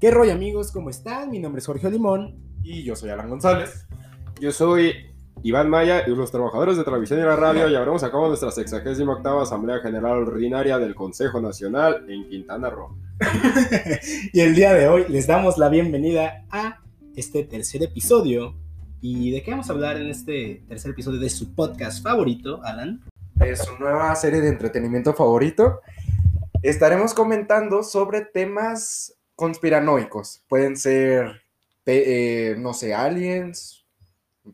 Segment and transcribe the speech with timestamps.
[0.00, 0.70] ¿Qué rollo amigos?
[0.70, 1.28] ¿Cómo están?
[1.28, 2.36] Mi nombre es Jorge Limón.
[2.62, 3.84] Y yo soy Alan González.
[4.40, 4.92] Yo soy
[5.42, 9.40] Iván Maya y los trabajadores de televisión y la radio llevaremos a cabo nuestra 68
[9.40, 12.96] Asamblea General Ordinaria del Consejo Nacional en Quintana Roo.
[14.32, 16.78] y el día de hoy les damos la bienvenida a
[17.16, 18.54] este tercer episodio.
[19.00, 23.02] ¿Y de qué vamos a hablar en este tercer episodio de su podcast favorito, Alan?
[23.34, 25.80] De su nueva serie de entretenimiento favorito.
[26.62, 30.42] Estaremos comentando sobre temas conspiranoicos.
[30.48, 31.44] Pueden ser,
[31.86, 33.86] eh, no sé, aliens,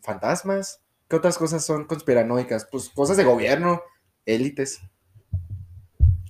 [0.02, 0.83] fantasmas.
[1.09, 2.69] ¿Qué otras cosas son conspiranoicas?
[2.70, 3.83] Pues cosas de gobierno,
[4.27, 4.83] élites.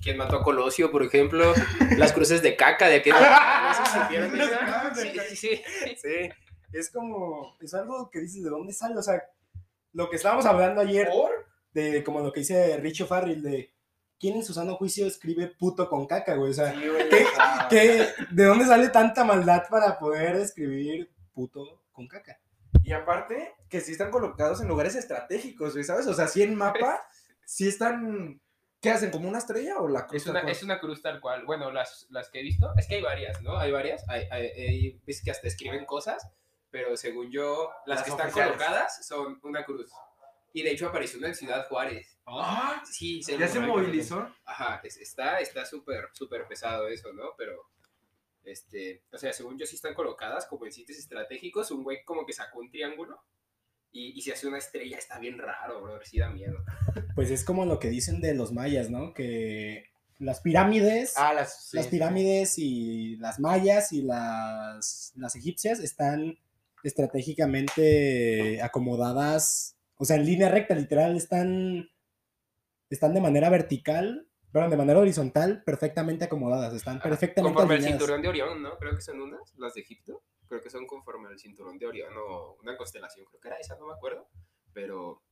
[0.01, 1.53] ¿Quién mató a Colosio, por ejemplo?
[1.99, 3.15] Las cruces de caca de aquel.
[3.15, 5.63] No Sí, sí, sí.
[5.97, 6.31] Sí,
[6.73, 8.97] es como, es algo que dices, ¿de dónde sale?
[8.97, 9.21] O sea,
[9.93, 11.09] lo que estábamos hablando ayer,
[11.73, 13.74] de como lo que dice Richo Farrell, de
[14.19, 16.51] ¿quién en su sano juicio escribe puto con caca, güey?
[16.51, 16.75] O sea,
[17.69, 22.39] ¿qué, de dónde sale tanta maldad para poder escribir puto con caca?
[22.83, 26.07] Y aparte, que sí están colocados en lugares estratégicos, güey, ¿sabes?
[26.07, 27.01] O sea, sí en mapa,
[27.45, 28.41] sí están...
[28.81, 29.11] ¿Qué hacen?
[29.11, 30.21] ¿Como una estrella o la cruz?
[30.21, 31.47] Es una, es una cruz tal cual.
[31.47, 33.57] Bueno, las, las que he visto, es que hay varias, ¿no?
[33.57, 34.07] Hay varias.
[34.11, 36.29] Hay, hay, ves que hasta escriben cosas,
[36.71, 39.91] pero según yo, las, que están colocadas son una cruz.
[40.55, 42.17] Y de hecho apareció una en Ciudad Juárez.
[42.27, 42.81] ¡Ah!
[42.89, 44.33] Sí, ¿Ya se movilizó?
[44.45, 47.35] Ajá, está está súper, súper pesado eso, ¿no?
[47.37, 47.61] Pero,
[48.45, 52.25] este, o sea, según yo sí están colocadas como en sitios estratégicos, un güey como
[52.25, 53.21] que sacó un triángulo
[53.91, 56.57] y, y si hace una estrella está bien raro, bro, sí da miedo.
[57.17, 59.13] Pues es como lo que dicen de los mayas, ¿no?
[59.13, 66.39] Que las pirámides, ah, las, las pirámides y las mayas y las, las egipcias están
[66.85, 71.89] estratégicamente acomodadas o sea, en línea recta, literal, están,
[72.91, 78.23] están de manera vertical, perdón, de manera horizontal, perfectamente acomodadas, están perfectamente Conforme al cinturón
[78.23, 78.77] de Orión, ¿no?
[78.79, 82.13] Creo que son unas, las de Egipto, creo que son conforme al cinturón de Orión
[82.17, 84.29] o una constelación, creo que era esa, no me acuerdo,
[84.73, 85.23] pero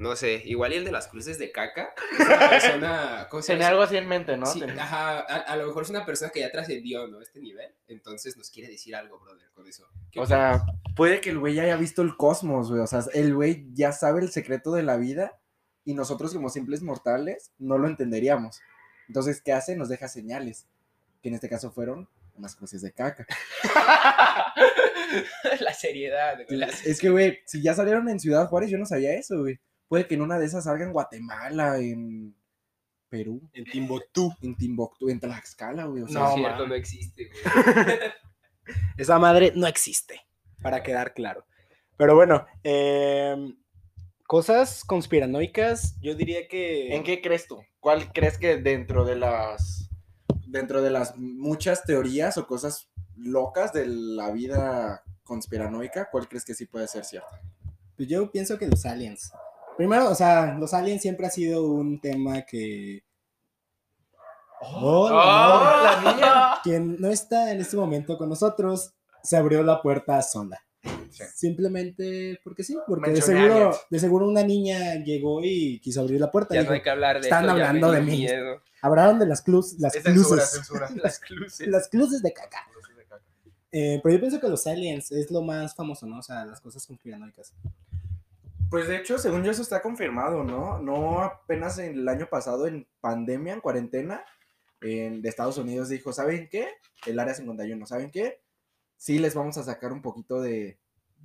[0.00, 1.92] no sé, igual y el de las cruces de caca.
[2.18, 3.44] Es una persona.
[3.44, 4.46] Tiene algo así en mente, ¿no?
[4.46, 7.20] Sí, ajá, a, lo mejor es una persona que ya trascendió, ¿no?
[7.20, 7.74] Este nivel.
[7.86, 9.86] Entonces nos quiere decir algo, brother, con eso.
[10.16, 10.64] O sea,
[10.96, 12.80] puede que el güey ya haya visto el cosmos, güey.
[12.80, 15.38] O sea, el güey ya sabe el secreto de la vida
[15.84, 18.62] y nosotros, como simples mortales, no lo entenderíamos.
[19.06, 19.76] Entonces, ¿qué hace?
[19.76, 20.66] Nos deja señales.
[21.22, 23.26] Que en este caso fueron unas cruces de caca.
[25.60, 26.62] la seriedad, güey.
[26.86, 29.60] Es que, güey, si ya salieron en Ciudad Juárez, yo no sabía eso, güey.
[29.90, 32.32] Puede que en una de esas salga en Guatemala, en
[33.08, 33.42] Perú.
[33.52, 34.32] En Timbuktu.
[34.40, 36.04] En Timbuktu, en Tlaxcala, güey.
[36.04, 37.96] O sea, no, cierto, no existe, güey.
[38.96, 40.20] Esa madre no existe,
[40.62, 41.44] para quedar claro.
[41.96, 43.58] Pero bueno, em,
[44.28, 46.94] cosas conspiranoicas, yo diría que...
[46.94, 47.60] ¿En qué crees tú?
[47.80, 49.90] ¿Cuál crees que dentro de las
[50.46, 56.54] dentro de las muchas teorías o cosas locas de la vida conspiranoica, cuál crees que
[56.54, 57.36] sí puede ser cierto?
[57.96, 59.32] Pues yo pienso que los aliens.
[59.80, 63.02] Primero, o sea, los aliens siempre ha sido un tema que.
[64.60, 66.60] ¡Oh, la niña!
[66.62, 68.92] Quien no está en este momento con nosotros,
[69.22, 70.62] se abrió la puerta a Sonda.
[71.34, 76.30] Simplemente porque sí, porque de seguro, de seguro una niña llegó y quiso abrir la
[76.30, 76.54] puerta.
[76.54, 78.26] Ya no hay que hablar de Están hablando de mí.
[78.82, 80.70] Hablaron de las clus, las cluses.
[81.02, 81.66] las cluses.
[81.68, 82.66] las cluses de caca.
[83.72, 86.18] Eh, pero yo pienso que los aliens es lo más famoso, ¿no?
[86.18, 87.54] O sea, las cosas conspiranoicas.
[88.70, 90.78] Pues de hecho, según yo, eso está confirmado, ¿no?
[90.78, 94.24] No apenas en el año pasado, en pandemia, en cuarentena,
[94.80, 96.68] en, de Estados Unidos dijo, ¿saben qué?
[97.04, 98.40] El área 51, ¿saben qué?
[98.96, 100.78] Sí les vamos a sacar un poquito de,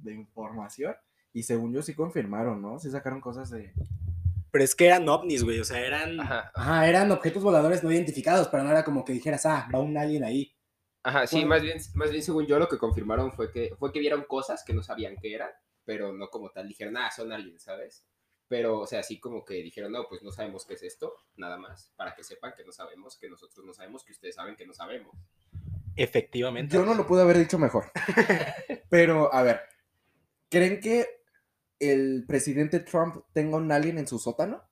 [0.05, 0.95] información.
[1.33, 2.79] Y según yo, sí confirmaron, ¿no?
[2.79, 3.73] Sí sacaron cosas de...
[4.49, 6.19] Pero es que eran ovnis, güey, o sea, eran...
[6.19, 6.87] Ajá.
[6.87, 10.23] eran objetos voladores no identificados, pero no era como que dijeras, ah, va un alien
[10.23, 10.51] ahí.
[11.03, 13.99] Ajá, sí, más bien, más bien según yo lo que confirmaron fue que, fue que
[13.99, 15.51] vieron cosas que no sabían qué eran
[15.85, 18.05] pero no como tal dijeron, ah, son aliens, ¿sabes?
[18.47, 21.57] Pero, o sea, así como que dijeron, no, pues no sabemos qué es esto, nada
[21.57, 24.67] más, para que sepan que no sabemos, que nosotros no sabemos, que ustedes saben que
[24.67, 25.15] no sabemos.
[25.95, 26.75] Efectivamente.
[26.75, 27.91] Yo no lo pude haber dicho mejor.
[28.89, 29.61] pero, a ver,
[30.49, 31.07] ¿creen que
[31.79, 34.63] el presidente Trump tenga un alien en su sótano?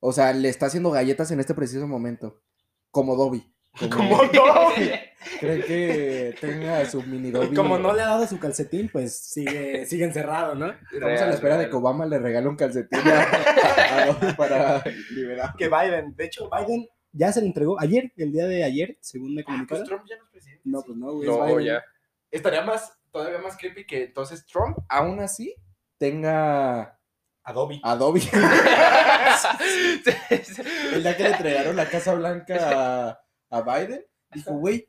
[0.00, 2.42] O sea, le está haciendo galletas en este preciso momento,
[2.90, 3.53] como Dobby.
[3.90, 4.92] Como, Dobby.
[5.40, 7.56] ¿Creen que tenga su mini Dobby?
[7.56, 10.72] Como no le ha dado su calcetín, pues sigue, sigue encerrado, ¿no?
[10.92, 15.54] Estamos a la espera de que Obama le regale un calcetín a, Dobby para liberar.
[15.56, 19.34] Que Biden, de hecho, Biden ya se le entregó ayer, el día de ayer, según
[19.34, 19.84] me ah, comunicaron.
[19.84, 20.62] pues Trump ya no es presidente.
[20.64, 21.28] No, pues no, güey.
[21.28, 21.82] No, ya.
[22.30, 25.54] Estaría más, todavía más creepy que entonces Trump, aún así,
[25.98, 26.98] tenga
[27.42, 27.80] Adobe.
[27.82, 28.20] Adobe.
[30.92, 33.23] el día que le entregaron la Casa Blanca
[33.58, 34.88] a, Biden, dijo, güey,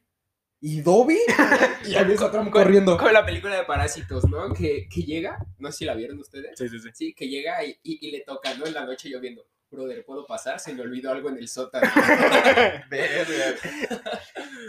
[0.61, 1.17] ¿Y Dobby?
[1.85, 2.97] y ya ves a Trump Con- corriendo.
[2.97, 4.51] Con la película de Parásitos, ¿no?
[4.53, 6.57] Que, que llega, no sé si la vieron ustedes.
[6.57, 6.89] Sí, sí, sí.
[6.93, 8.65] Sí, que llega y, y- y le toca, ¿no?
[8.65, 9.45] En la noche lloviendo.
[9.69, 10.59] Brother, ¿puedo pasar?
[10.59, 11.87] Se me olvidó algo en el sótano.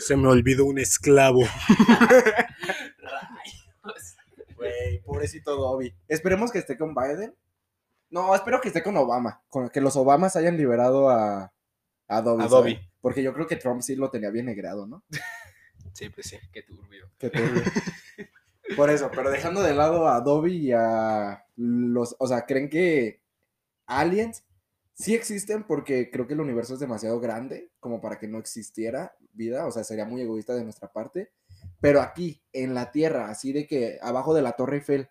[0.01, 1.43] Se me olvidó un esclavo.
[2.99, 4.17] Rayos.
[4.57, 5.95] Güey, pobrecito Dobby.
[6.09, 7.35] Esperemos que esté con Biden.
[8.11, 9.43] No, espero que esté con Obama.
[9.49, 11.53] Con que los Obamas hayan liberado a,
[12.09, 12.45] a Dobby.
[12.45, 12.75] A ¿sabes?
[12.75, 12.91] Dobby.
[13.01, 15.05] Porque yo creo que Trump sí lo tenía bien negrado, ¿no?
[15.93, 16.37] Sí, pues sí.
[16.53, 17.09] Qué turbio.
[17.17, 17.63] Qué turbio.
[18.77, 22.17] Por eso, pero dejando de lado a Dobby y a los.
[22.19, 23.23] O sea, ¿creen que
[23.87, 24.45] aliens
[24.93, 25.65] sí existen?
[25.65, 29.67] Porque creo que el universo es demasiado grande como para que no existiera vida.
[29.67, 31.31] O sea, sería muy egoísta de nuestra parte.
[31.81, 35.09] Pero aquí, en la Tierra, así de que abajo de la Torre Eiffel,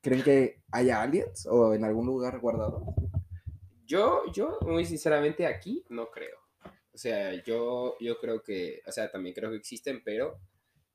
[0.00, 1.46] ¿creen que haya aliens?
[1.46, 2.94] ¿O en algún lugar guardado?
[3.90, 6.38] Yo, yo, muy sinceramente, aquí no creo.
[6.92, 10.38] O sea, yo, yo creo que, o sea, también creo que existen, pero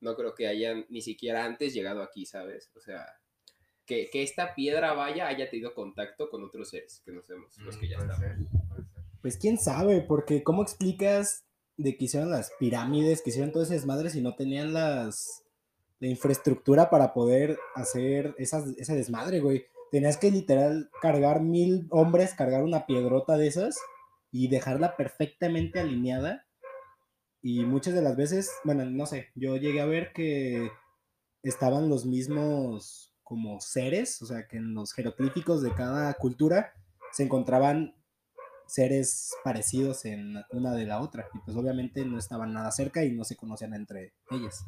[0.00, 2.70] no creo que hayan ni siquiera antes llegado aquí, ¿sabes?
[2.74, 3.04] O sea,
[3.84, 7.76] que, que esta piedra vaya haya tenido contacto con otros seres que no sabemos, los
[7.76, 8.48] que ya están.
[9.20, 11.44] Pues quién sabe, porque ¿cómo explicas
[11.76, 15.42] de que hicieron las pirámides, que hicieron todo ese desmadre si no tenían las
[15.98, 19.66] la infraestructura para poder hacer esas, ese desmadre, güey?
[19.90, 23.76] Tenías que literal cargar mil hombres, cargar una piedrota de esas
[24.32, 26.46] y dejarla perfectamente alineada.
[27.42, 30.70] Y muchas de las veces, bueno, no sé, yo llegué a ver que
[31.42, 36.72] estaban los mismos como seres, o sea, que en los jeroglíficos de cada cultura
[37.12, 37.94] se encontraban
[38.66, 41.28] seres parecidos en una de la otra.
[41.34, 44.64] Y pues obviamente no estaban nada cerca y no se conocían entre ellas.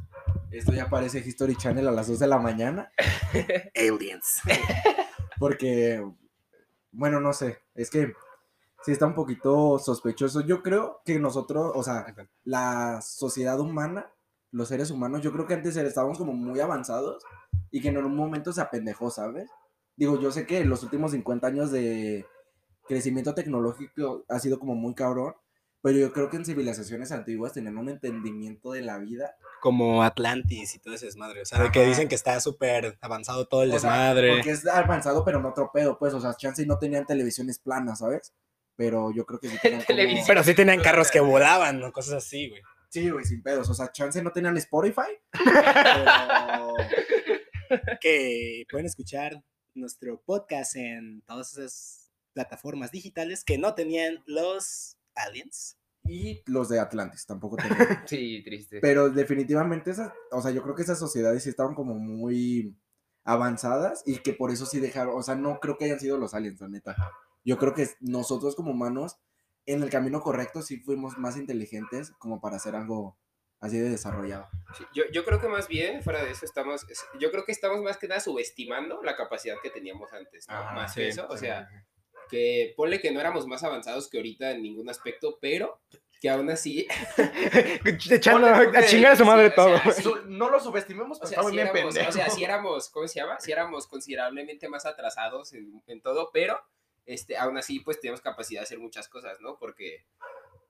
[0.50, 2.92] Esto ya parece History Channel a las 2 de la mañana.
[3.74, 4.40] Aliens.
[5.38, 6.04] Porque,
[6.92, 8.12] bueno, no sé, es que
[8.82, 10.40] sí está un poquito sospechoso.
[10.42, 12.06] Yo creo que nosotros, o sea,
[12.44, 14.10] la sociedad humana,
[14.50, 17.22] los seres humanos, yo creo que antes estábamos como muy avanzados
[17.70, 19.50] y que en un momento se apendejó, ¿sabes?
[19.96, 22.24] Digo, yo sé que los últimos 50 años de
[22.86, 25.34] crecimiento tecnológico ha sido como muy cabrón,
[25.80, 30.74] pero yo creo que en civilizaciones antiguas tenían un entendimiento de la vida Como Atlantis
[30.74, 31.42] y todo ese desmadre.
[31.42, 34.32] O sea, de que dicen que está súper avanzado todo el O sea, desmadre.
[34.34, 37.58] porque es avanzado, pero no otro pedo, pues, o sea, chance y no tenían televisiones
[37.58, 38.34] planas, ¿sabes?
[38.76, 40.26] Pero yo creo que sí tenían como-.
[40.26, 41.92] Pero sí tenían carros que volaban, ¿no?
[41.92, 42.62] Cosas así, güey.
[42.90, 46.74] Sí, güey, sin pedos, o sea, chance no tenían Spotify, pero...
[48.00, 49.42] Que pueden escuchar
[49.74, 55.76] nuestro podcast en todas esas plataformas digitales que no tenían los aliens.
[56.04, 57.76] Y los de Atlantis tampoco tenían.
[58.08, 58.80] Sí, triste.
[58.80, 62.74] Pero definitivamente esas, o sea, yo creo que esas sociedades sí estaban como muy
[63.24, 66.32] avanzadas y que por eso sí dejaron, o sea, no creo que hayan sido los
[66.34, 66.96] aliens, la neta.
[67.44, 69.18] Yo creo que nosotros como humanos,
[69.66, 73.18] en el camino correcto, sí fuimos más inteligentes como para hacer algo
[73.60, 74.48] así de desarrollado.
[74.76, 77.52] Sí, yo, yo creo que más bien, fuera de eso, estamos, es- yo creo que
[77.52, 80.54] estamos más que nada subestimando la capacidad que teníamos antes, ¿no?
[80.54, 81.68] Ajá, más sí, que eso, o sí, sea,
[82.28, 85.80] que ponle que no éramos más avanzados que ahorita en ningún aspecto, pero
[86.20, 86.86] que aún así,
[88.10, 89.78] Echando a chingar a su madre sí, o todo.
[89.78, 90.08] sea, sí.
[90.26, 93.38] No lo subestimemos, o sea, si éramos, o sea, si éramos, ¿cómo se llama?
[93.40, 96.60] Si éramos considerablemente más atrasados en, en todo, pero
[97.06, 99.56] este, aún así, pues tenemos capacidad de hacer muchas cosas, ¿no?
[99.58, 100.04] Porque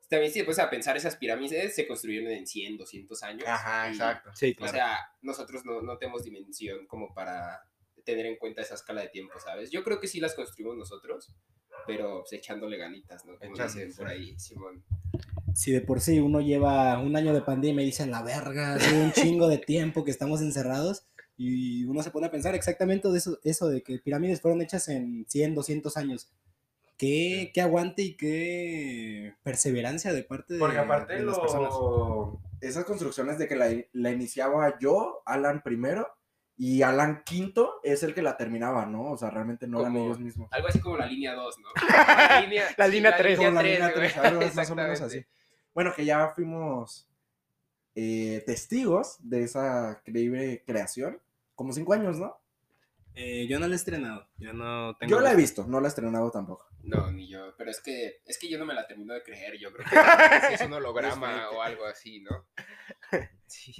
[0.09, 3.45] también si pones a pensar, esas pirámides se construyeron en 100, 200 años.
[3.45, 3.95] y-
[4.35, 4.73] Sí, O claro.
[4.73, 7.63] sea, nosotros no, no tenemos dimensión como para
[8.09, 9.71] tener en cuenta esa escala de tiempo, ¿sabes?
[9.71, 11.31] Yo creo que sí las construimos nosotros,
[11.87, 13.39] pero pues, echándole ganitas, ¿no?
[13.39, 14.83] Como dicen por ahí, Simón.
[15.55, 18.99] si de por sí uno lleva un año de pandemia y dicen la verga, hace
[18.99, 23.19] un chingo de tiempo que estamos encerrados y uno se pone a pensar exactamente de
[23.19, 26.33] eso, eso de que pirámides fueron hechas en 100, 200 años.
[26.97, 31.75] Qué, qué aguante y qué perseverancia de parte de, Porque aparte de las personas.
[31.75, 32.41] lo...
[32.63, 36.18] esas construcciones de que la, la iniciaba yo, Alan primero,
[36.61, 39.13] y Alan quinto es el que la terminaba, ¿no?
[39.13, 40.49] O sea, realmente no eran Como- ellos mismos.
[40.51, 41.69] Algo así como la línea 2, ¿no?
[41.89, 43.39] La línea, La línea tres.
[43.39, 44.09] Como la tres, línea güey.
[44.09, 45.25] tres, algo es más o menos así.
[45.73, 47.09] Bueno, que ya fuimos
[47.95, 51.21] eh, testigos de esa increíble creación.
[51.55, 52.37] Como cinco años, ¿no?
[53.15, 54.29] Eh, yo no la he estrenado.
[54.37, 55.11] Yo no tengo.
[55.11, 56.67] Yo la he visto, no la he estrenado tampoco.
[56.83, 59.59] No, ni yo, pero es que, es que yo no me la termino de creer,
[59.59, 59.95] yo creo que
[60.55, 62.47] es un holograma o algo así, ¿no?
[63.47, 63.75] Sí.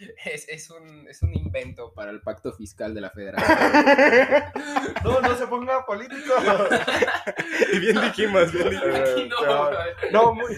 [0.24, 3.58] Es, es, un, es un invento para el pacto fiscal de la federación.
[5.04, 6.34] No, no se ponga político.
[7.80, 9.10] bien dijimos, bien dijimos.
[9.10, 9.70] Aquí no,
[10.12, 10.54] no, muy...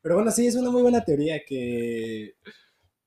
[0.00, 2.36] Pero bueno, sí, es una muy buena teoría que,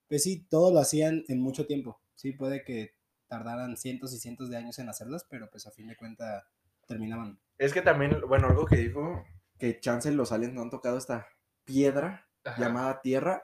[0.08, 2.02] pues sí, todo lo hacían en mucho tiempo.
[2.16, 2.96] Sí, puede que
[3.28, 6.44] tardaran cientos y cientos de años en hacerlas, pero pues a fin de cuentas
[6.86, 7.40] terminaban.
[7.58, 9.26] Es que también, bueno, algo que dijo,
[9.58, 11.28] que chance los aliens no han tocado esta
[11.64, 12.62] piedra Ajá.
[12.62, 13.44] llamada Tierra,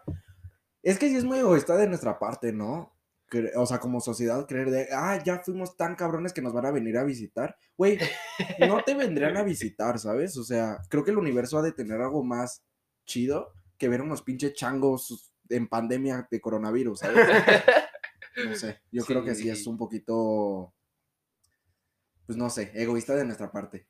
[0.84, 2.94] Es que sí es muy egoísta de nuestra parte, ¿no?
[3.58, 6.72] O sea, como sociedad, creer de, ah, ya fuimos tan cabrones que nos van a
[6.72, 7.58] venir a visitar.
[7.78, 8.00] Güey,
[8.60, 10.38] no te vendrían a visitar, ¿sabes?
[10.38, 12.64] O sea, creo que el universo ha de tener algo más
[13.06, 17.28] chido que ver unos pinches changos en pandemia de coronavirus, ¿sabes?
[18.46, 19.50] No sé, yo creo que Sí.
[19.50, 20.74] es un poquito,
[22.26, 23.88] pues no sé, egoísta de nuestra parte.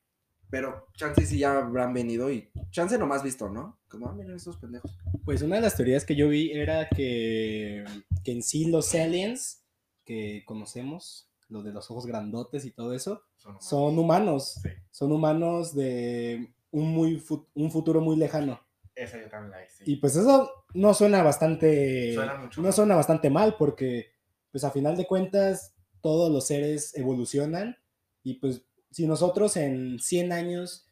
[0.50, 3.80] Pero chance sí ya habrán venido y chance nomás visto, ¿no?
[3.90, 4.98] Como, ah, miren estos pendejos.
[5.26, 7.84] Pues una de las teorías que yo vi era que,
[8.24, 9.66] que en sí los aliens
[10.06, 13.24] que conocemos, los de los ojos grandotes y todo eso,
[13.60, 14.60] son humanos.
[14.62, 14.70] Sí.
[14.92, 17.24] Son humanos de un, muy
[17.54, 18.60] un futuro muy lejano.
[18.96, 19.84] Esa yo también la hice.
[19.86, 22.14] Y pues eso no suena bastante.
[22.14, 22.74] Suena mucho no mal.
[22.74, 24.12] suena bastante mal, porque,
[24.52, 27.78] pues a final de cuentas, todos los seres evolucionan.
[28.24, 30.88] Y pues, si nosotros en 100 años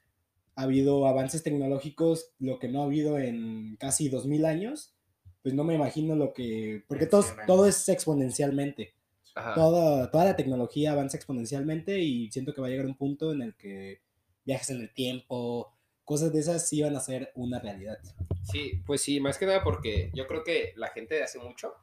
[0.56, 4.96] ha habido avances tecnológicos, lo que no ha habido en casi 2000 años,
[5.42, 6.84] pues no me imagino lo que.
[6.88, 7.48] Porque todo, 100 años.
[7.48, 8.94] todo es exponencialmente.
[9.36, 9.54] Ajá.
[9.54, 13.42] Toda, toda la tecnología avanza exponencialmente y siento que va a llegar un punto en
[13.42, 14.02] el que
[14.46, 15.75] viajes en el tiempo,
[16.06, 17.98] cosas de esas sí van a ser una realidad.
[18.44, 21.74] Sí, pues sí, más que nada porque yo creo que la gente de hace mucho,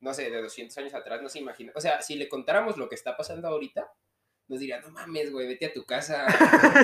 [0.00, 1.72] no sé, de 200 años atrás, no se imagina.
[1.74, 3.90] O sea, si le contáramos lo que está pasando ahorita,
[4.48, 6.26] nos dirían, no mames, güey, vete a tu casa.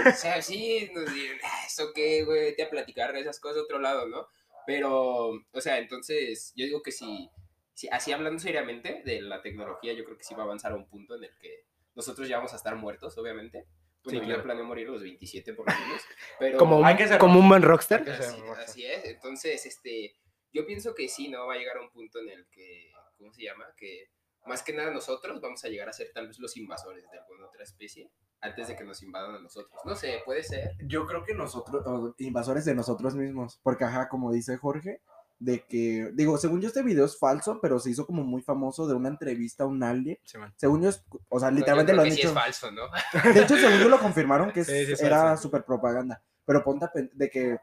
[0.08, 2.40] o sea, sí, nos dirían, "Ah, ¿eso qué, güey?
[2.42, 4.26] Vete a platicar de esas cosas a otro lado, ¿no?
[4.66, 7.30] Pero, o sea, entonces, yo digo que si,
[7.74, 10.76] si así hablando seriamente de la tecnología, yo creo que sí va a avanzar a
[10.76, 13.64] un punto en el que nosotros ya vamos a estar muertos, obviamente.
[14.04, 14.42] Bueno, Sí, yo claro.
[14.44, 16.02] planeo morir a los 27 por lo menos.
[16.38, 18.08] Pero, Como, Hay un- que ser- como un buen rockstar.
[18.08, 18.60] Así, rockstar.
[18.64, 20.14] así es, entonces, este,
[20.52, 21.46] yo pienso que sí, ¿no?
[21.46, 23.66] Va a llegar a un punto en el que, ¿cómo se llama?
[23.76, 24.10] Que
[24.48, 27.46] más que nada nosotros vamos a llegar a ser tal vez los invasores de alguna
[27.46, 29.80] otra especie antes de que nos invadan a nosotros.
[29.84, 30.72] No sé, puede ser.
[30.86, 35.00] Yo creo que nosotros, invasores de nosotros mismos, porque ajá, como dice Jorge,
[35.40, 38.88] de que, digo, según yo este video es falso, pero se hizo como muy famoso
[38.88, 40.18] de una entrevista a un alien.
[40.56, 42.28] Según yo, es- o sea, No, yo literalmente creo lo han que sí dicho.
[42.28, 42.82] es falso, ¿no?
[43.34, 46.22] De hecho, según yo lo confirmaron que Sí, sí es era super propaganda.
[46.44, 47.58] Pero ponte de que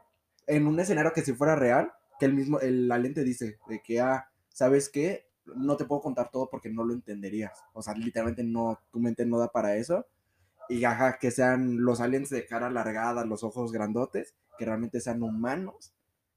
[0.46, 3.82] en un escenario que si fuera real, que el mismo, el alien te dice de
[3.82, 5.25] que, ah, ¿sabes qué?
[5.54, 7.62] No te puedo contar todo porque no lo entenderías.
[7.72, 10.06] O sea, literalmente no, tu mente no da para eso.
[10.68, 15.22] Y ajá, que sean los aliens de cara alargada, los ojos grandotes, que realmente sean
[15.22, 15.94] humanos,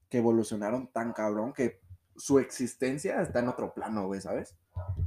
[0.08, 1.80] que evolucionaron tan cabrón que
[2.16, 4.54] su existencia está en otro plano, güey, ¿sabes?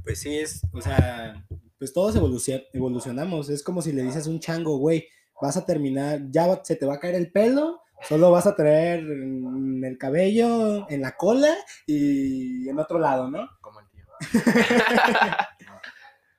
[0.02, 1.46] Pues sí, es, o sea,
[1.78, 3.48] pues todos evolucio- evolucionamos.
[3.48, 5.06] Es como si le dices a un chango, güey,
[5.40, 9.00] vas a terminar, ya se te va a caer el pelo, solo vas a traer
[9.00, 11.54] el cabello en la cola
[11.86, 13.48] y en otro lado, ¿no?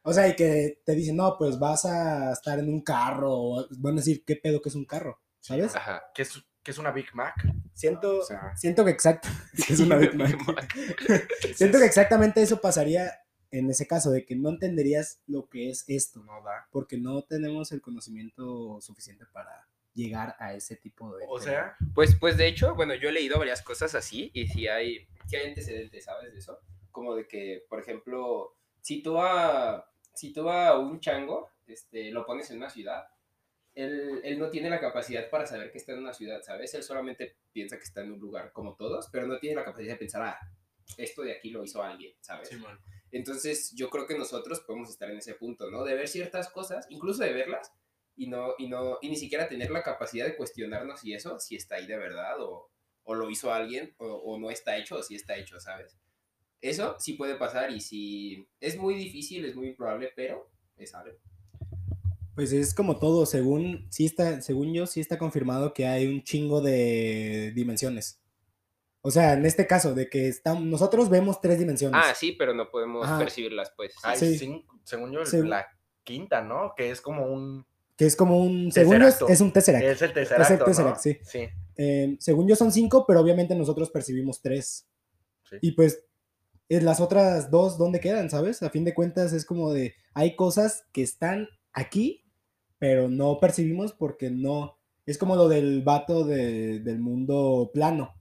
[0.08, 3.68] O sea, y que te dicen, no, pues vas a estar en un carro, o
[3.80, 5.20] van a decir, ¿qué pedo que es un carro?
[5.40, 5.76] ¿Sabes?
[5.76, 6.04] Ajá.
[6.14, 7.34] ¿Qué es, qué es una Big Mac?
[7.74, 9.30] Siento, O sea, siento que exacto,
[9.66, 10.38] que es una Big Mac.
[11.56, 13.12] Siento que exactamente eso pasaría
[13.58, 16.24] en ese caso, de que no entenderías lo que es esto.
[16.24, 16.68] No da.
[16.72, 21.26] porque no tenemos el conocimiento suficiente para llegar a ese tipo de...
[21.28, 24.68] O sea, Pues, pues de hecho, bueno, yo he leído varias cosas así y sí
[24.68, 26.34] hay, sí hay antecedentes, ¿sabes?
[26.34, 26.60] De eso.
[26.96, 32.26] Como de que, por ejemplo, si tú a, si tú a un chango este, lo
[32.26, 33.06] pones en una ciudad,
[33.74, 36.74] él, él no tiene la capacidad para saber que está en una ciudad, ¿sabes?
[36.74, 39.92] Él solamente piensa que está en un lugar como todos, pero no tiene la capacidad
[39.92, 40.40] de pensar, ah,
[40.98, 42.50] esto de aquí lo hizo alguien, ¿sabes?
[43.12, 45.84] Entonces, yo creo que nosotros podemos estar en ese punto, ¿no?
[45.84, 47.74] De ver ciertas cosas, incluso de verlas,
[48.16, 51.58] y no, y no, y ni siquiera tener la capacidad de cuestionarnos si eso, si
[51.58, 52.72] está ahí de verdad, o,
[53.04, 55.98] o lo hizo alguien, o, o no está hecho, o si está hecho, ¿sabes?
[56.70, 61.18] Eso sí puede pasar, y si es muy difícil, es muy improbable, pero es algo.
[62.36, 66.24] Pues es como todo, según, sí está, según yo, sí está confirmado que hay un
[66.24, 68.20] chingo de dimensiones.
[69.02, 72.02] O sea, en este caso, de que estamos, nosotros vemos tres dimensiones.
[72.04, 73.20] Ah, sí, pero no podemos Ajá.
[73.20, 73.94] percibirlas, pues.
[73.94, 74.00] sí.
[74.04, 74.38] hay Sí.
[74.40, 75.44] cinco, según yo, Sí.
[75.44, 75.68] la
[76.04, 76.74] quinta, ¿no?
[76.76, 77.66] Que es como un...
[77.96, 79.86] Que es como un, según yo, es, es un tesseract.
[79.86, 81.02] Es el tercer Es el Tesseract, ¿no?
[81.02, 81.18] sí.
[81.24, 81.48] Sí.
[81.78, 84.88] Eh, según yo son cinco, pero obviamente nosotros percibimos tres.
[85.50, 85.58] Sí.
[85.62, 86.04] Y pues
[86.70, 88.30] las otras dos, ¿dónde quedan?
[88.30, 88.64] ¿Sabes?
[88.64, 92.24] A fin de cuentas es como de, hay cosas que están aquí,
[92.80, 94.78] pero no percibimos porque no...
[95.06, 98.16] Es como lo del vato de- del mundo plano.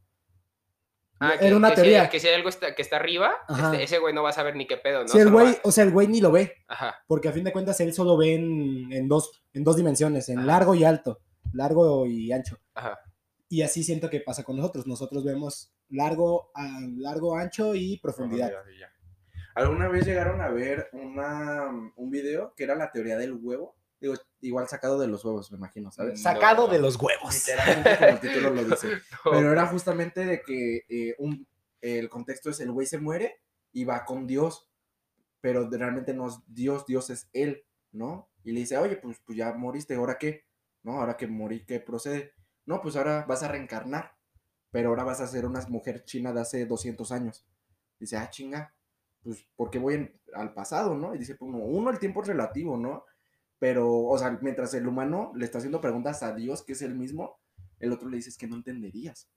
[1.20, 2.08] Ah, Era una que si- teoría.
[2.10, 4.56] que si hay algo está- que está arriba, este, ese güey no va a saber
[4.56, 5.08] ni qué pedo, ¿no?
[5.08, 6.96] Sí, el güey, o sea, el güey ni lo ve, Ajá.
[7.06, 10.38] porque a fin de cuentas él solo ve en, en dos, en dos dimensiones, en
[10.40, 10.46] Ajá.
[10.46, 11.20] largo y alto,
[11.54, 12.58] largo y ancho.
[12.74, 12.98] Ajá.
[13.48, 14.86] Y así siento que pasa con nosotros.
[14.86, 18.50] Nosotros vemos largo, a- largo, ancho y profundidad.
[18.50, 18.90] Profundidad, y ya.
[19.54, 23.76] ¿Alguna vez llegaron a ver una, un video que era la teoría del huevo?
[24.00, 26.20] Digo, igual sacado de los huevos, me imagino, ¿sabes?
[26.20, 26.72] Sacado No.
[26.72, 27.34] de los huevos.
[27.46, 28.88] Literalmente como el título lo dice.
[29.24, 29.30] No.
[29.30, 31.46] Pero era justamente de que eh, un,
[31.80, 33.40] el contexto es el güey se muere
[33.72, 34.68] y va con Dios,
[35.40, 38.28] pero realmente no es Dios, Dios es él, ¿no?
[38.42, 40.44] Y le dice, oye, pues, pues ya moriste, ¿ahora qué?
[40.82, 41.00] ¿No?
[41.00, 42.32] Ahora que morí, ¿qué procede?
[42.66, 44.13] No, pues ahora vas a reencarnar,
[44.74, 47.46] pero ahora vas a ser una mujer china de hace 200 años.
[48.00, 48.74] Dice, ah, chinga,
[49.22, 51.14] pues, ¿por qué voy al pasado, no?
[51.14, 53.04] Y dice, uno, uno, el tiempo es relativo, ¿no?
[53.60, 56.96] Pero, o sea, mientras el humano le está haciendo preguntas a Dios, que es el
[56.96, 57.38] mismo,
[57.78, 59.30] el otro le dice, es que no entenderías.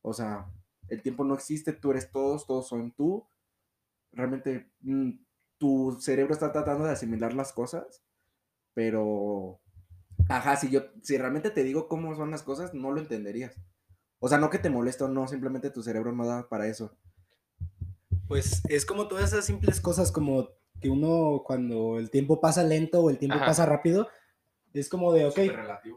[0.00, 0.46] O sea,
[0.86, 3.26] el tiempo no existe, tú eres todos, todos son tú.
[4.12, 5.10] Realmente mm,
[5.58, 8.04] tu cerebro está tratando de asimilar las cosas,
[8.74, 9.60] pero,
[10.28, 13.60] ajá, si yo, si realmente te digo cómo son las cosas, no lo entenderías.
[14.24, 16.96] O sea, no que te moleste o no, simplemente tu cerebro no da para eso.
[18.26, 20.48] Pues es como todas esas simples cosas, como
[20.80, 23.46] que uno cuando el tiempo pasa lento o el tiempo Ajá.
[23.46, 24.08] pasa rápido,
[24.72, 25.38] es como de, ok,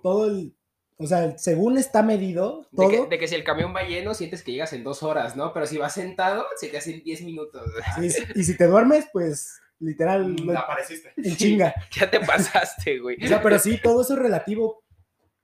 [0.04, 0.54] todo el,
[0.98, 4.14] o sea, según está medido, De todo, que, de que si el camión va lleno,
[4.14, 5.54] sientes que llegas en dos horas, ¿no?
[5.54, 7.64] Pero si vas sentado, se te hacen 10 minutos.
[8.02, 11.14] y, si- y si te duermes, pues literal, lo- Apareciste.
[11.16, 11.74] en chinga.
[11.98, 13.24] Ya te pasaste, güey.
[13.24, 14.84] O sea, pero sí, todo eso es relativo,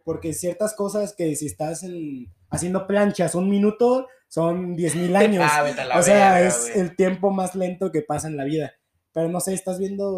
[0.04, 5.43] porque ciertas cosas que si estás en, haciendo planchas un minuto, son 10 mil años.
[5.51, 8.43] Ah, vete a la o sea, es el tiempo más lento que pasa en la
[8.43, 8.74] vida.
[9.12, 10.12] Pero no sé, estás viendo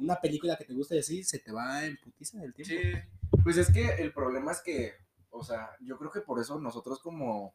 [0.00, 2.74] una película que te gusta y así, se te va en putiza el tiempo.
[2.74, 4.92] Sí, pues es que el problema es que,
[5.30, 7.54] o sea, yo creo que por eso nosotros como,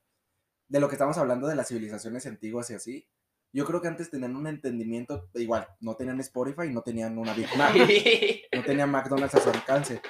[0.67, 3.07] de lo que estamos hablando de las civilizaciones antiguas y así,
[3.51, 7.49] yo creo que antes tenían un entendimiento, igual, no tenían Spotify, no tenían una Big
[7.57, 7.75] Mac,
[8.55, 10.01] no tenían McDonald's a su alcance.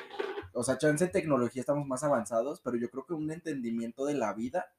[0.53, 4.15] O sea, chance en tecnología estamos más avanzados, pero yo creo que un entendimiento de
[4.15, 4.73] la vida,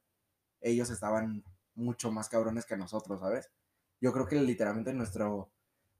[0.60, 3.50] ellos estaban mucho más cabrones que nosotros, ¿sabes?
[4.00, 5.50] Yo creo que literalmente nuestro,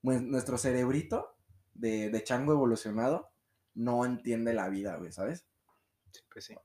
[0.02, 1.36] nue- nuestro cerebrito
[1.74, 3.30] de, de chango evolucionado
[3.74, 5.46] no entiende la vida, güey, ¿sabes?
[6.32, 6.56] Pues sí.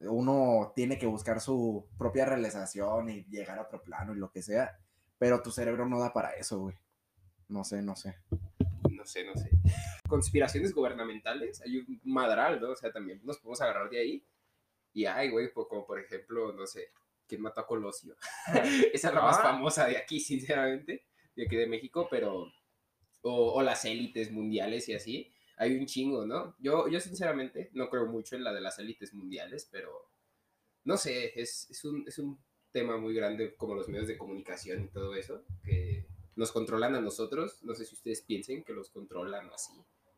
[0.00, 4.42] Uno tiene que buscar su propia realización y llegar a otro plano y lo que
[4.42, 4.78] sea,
[5.18, 6.76] pero tu cerebro no da para eso, güey.
[7.48, 8.16] No sé, no sé.
[9.08, 9.50] No sé, no sé.
[10.06, 12.72] Conspiraciones gubernamentales, hay un madral, ¿no?
[12.72, 14.24] O sea, también nos podemos agarrar de ahí.
[14.92, 16.92] Y ay, güey, como por ejemplo, no sé,
[17.26, 18.16] ¿quién mató a Colosio?
[18.92, 19.42] Esa es la más Ah.
[19.44, 22.52] famosa de aquí, sinceramente, de aquí de México, pero.
[23.22, 25.32] O, o las élites mundiales y así.
[25.56, 26.54] Hay un chingo, ¿no?
[26.58, 30.10] Yo, yo sinceramente no creo mucho en la de las élites mundiales, pero.
[30.84, 32.38] No sé, es, es, un, es un
[32.72, 36.06] tema muy grande como los medios de comunicación y todo eso, que
[36.38, 37.58] nos controlan a nosotros.
[37.64, 39.72] No sé si ustedes piensen que los controlan o así.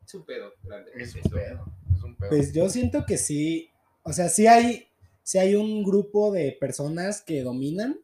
[0.04, 0.92] Es un pedo grande.
[0.94, 1.64] Es un pedo.
[1.94, 2.28] Es un pedo.
[2.28, 3.70] Pues yo siento que sí,
[4.02, 4.88] o sea, sí hay,
[5.22, 7.98] sí hay un grupo de personas que dominan,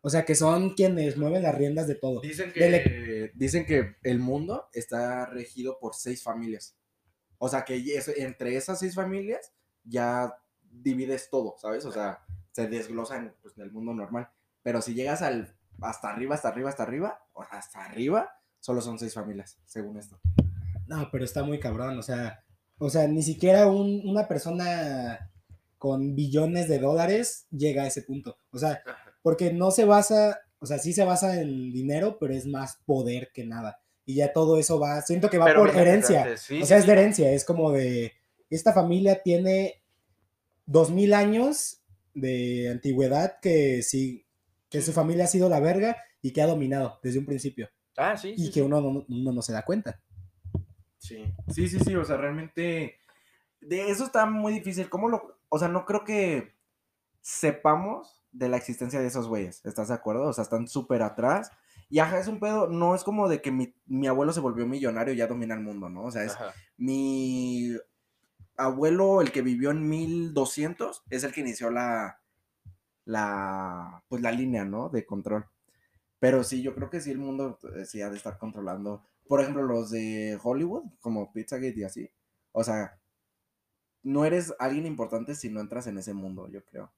[0.00, 2.20] o sea, que son quienes mueven las riendas de todo.
[2.20, 3.32] Dicen que, Dele.
[3.34, 6.76] dicen que el mundo está regido por seis familias.
[7.38, 7.82] O sea, que
[8.16, 9.52] entre esas seis familias
[9.82, 11.84] ya divides todo, ¿sabes?
[11.84, 14.28] O sea, se desglosan pues, del mundo normal.
[14.62, 17.18] Pero si llegas al hasta arriba, hasta arriba, hasta arriba,
[17.50, 20.18] hasta arriba, solo son seis familias, según esto.
[20.86, 22.42] No, pero está muy cabrón, o sea,
[22.78, 25.30] o sea, ni siquiera un- una persona
[25.78, 28.38] con billones de dólares llega a ese punto.
[28.50, 28.82] O sea,
[29.22, 33.30] porque no se basa, o sea, sí se basa en dinero, pero es más poder
[33.32, 33.80] que nada.
[34.04, 36.36] Y ya todo eso va, siento que va Pero por herencia.
[36.36, 38.12] sí, o sea, es de herencia, es como de,
[38.50, 39.82] esta familia tiene
[40.64, 41.82] dos mil años
[42.14, 44.25] de antigüedad que sí,
[44.68, 47.68] que su familia ha sido la verga y que ha dominado desde un principio.
[47.96, 48.34] Ah, sí.
[48.36, 48.60] Y sí, que sí.
[48.60, 50.00] uno no, uno no se da cuenta.
[50.98, 52.96] Sí, sí, sí, sí, o sea, realmente
[53.60, 54.88] de eso está muy difícil.
[54.88, 56.54] ¿Cómo lo, o sea, no creo que
[57.20, 60.24] sepamos de la existencia de esos güeyes, ¿estás de acuerdo?
[60.28, 61.50] O sea, están súper atrás.
[61.88, 64.66] Y ajá, es un pedo, no es como de que mi, mi abuelo se volvió
[64.66, 66.04] millonario y ya domina el mundo, ¿no?
[66.04, 66.52] O sea, es Ajá.
[66.76, 67.76] mi
[68.56, 72.20] abuelo, el que vivió en 1200, es el que inició la,
[73.06, 74.90] la, pues la línea, ¿no?
[74.90, 75.46] De control.
[76.18, 79.02] Pero sí, yo creo que sí el mundo eh, sí ha de estar controlando.
[79.26, 82.10] Por ejemplo, los de Hollywood, como Pizzagate y así.
[82.52, 82.98] O sea,
[84.02, 86.92] no eres alguien importante si no entras en ese mundo, yo creo.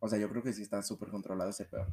[0.00, 1.86] O sea, yo creo que sí está súper controlado ese pedo.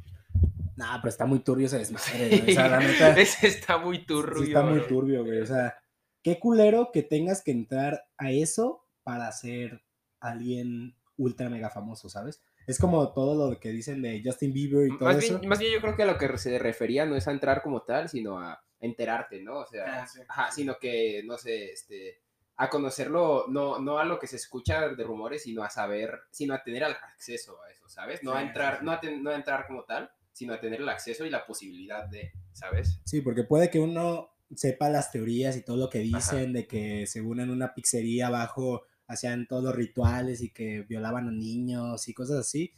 [0.75, 2.51] Nah, pero está muy turbio ese desmadre, güey.
[2.51, 3.19] O sea, la neta.
[3.19, 4.43] Ese está muy turbio.
[4.43, 5.39] Sí está muy turbio, güey.
[5.39, 5.75] O sea,
[6.23, 9.83] qué culero que tengas que entrar a eso para ser
[10.19, 12.41] alguien ultra mega famoso, ¿sabes?
[12.71, 15.37] Es como todo lo que dicen de Justin Bieber y todo Más eso.
[15.37, 17.61] bien, más bien yo creo que a lo que se refería no es a entrar
[17.61, 19.59] como tal, sino a enterarte, ¿no?
[19.59, 20.19] O sea, Ah, sí.
[20.27, 22.19] ajá, sino que, no sé, este,
[22.57, 26.53] a conocerlo, no, no a lo que se escucha de rumores, sino a saber, sino
[26.53, 28.23] a tener el acceso a eso, ¿sabes?
[28.23, 28.83] No a entrar.
[28.83, 31.45] No, a ten- no a entrar como tal, sino a tener el acceso y la
[31.45, 32.99] posibilidad de, ¿sabes?
[33.05, 37.05] Sí, porque puede que uno sepa las teorías y todo lo que dicen de que
[37.07, 42.13] según en una pizzería abajo hacían todos los rituales y que violaban a niños y
[42.13, 42.73] cosas así,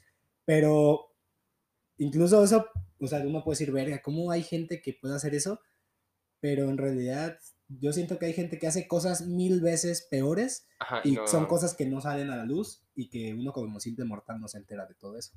[0.46, 1.08] pero
[1.98, 2.67] incluso eso,
[3.00, 5.60] o sea, uno puede decir, verga, ¿cómo hay gente que puede hacer eso?
[6.39, 7.38] Pero en realidad
[7.69, 11.46] yo siento que hay gente que hace cosas mil veces peores Ajá, y no- son
[11.46, 14.58] cosas que no salen a la luz y que uno como simple mortal no se
[14.58, 15.32] entera de todo eso.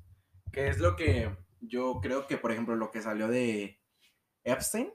[0.52, 1.30] Que es lo que
[1.60, 3.78] yo creo que, por ejemplo, lo que salió de
[4.44, 4.88] Epstein,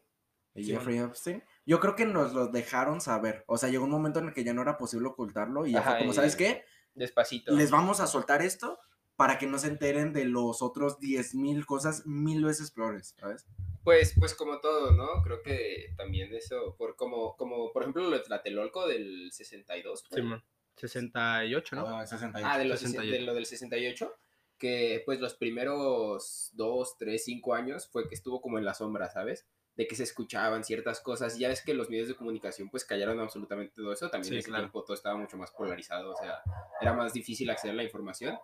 [0.54, 0.72] de Sí.
[0.72, 3.46] Jeffrey Epstein, yo creo que nos lo dejaron saber.
[3.48, 5.80] O sea, llegó un momento en el que ya no era posible ocultarlo y ya
[5.80, 6.66] Ajá, fue como, y- ¿sabes qué?
[6.96, 7.56] Despacito.
[7.56, 8.78] Les vamos a soltar esto
[9.16, 13.48] para que no se enteren de los otros 10.000 cosas mil veces peores, ¿sabes?
[13.86, 15.24] Pues, pues como todo, ¿no?
[15.24, 20.04] Creo que también eso, por como, como por ejemplo lo de Tlatelolco del 62.
[20.10, 20.18] fue.
[20.18, 20.44] Simón.
[20.76, 21.88] 68, ¿no?
[21.88, 22.50] Ah, 68.
[22.52, 23.12] Ah, de, los, 68.
[23.14, 24.14] de lo del 68,
[24.58, 29.10] que pues los primeros dos, tres, cinco años fue que estuvo como en la sombra,
[29.10, 29.48] ¿sabes?
[29.82, 31.38] De que se escuchaban ciertas cosas.
[31.40, 34.10] Ya ves que los medios de comunicación pues callaron absolutamente todo eso.
[34.10, 34.64] También Sí, en ese claro.
[34.66, 36.42] tiempo todo estaba mucho más polarizado, o sea,
[36.80, 38.38] era más difícil acceder a la información.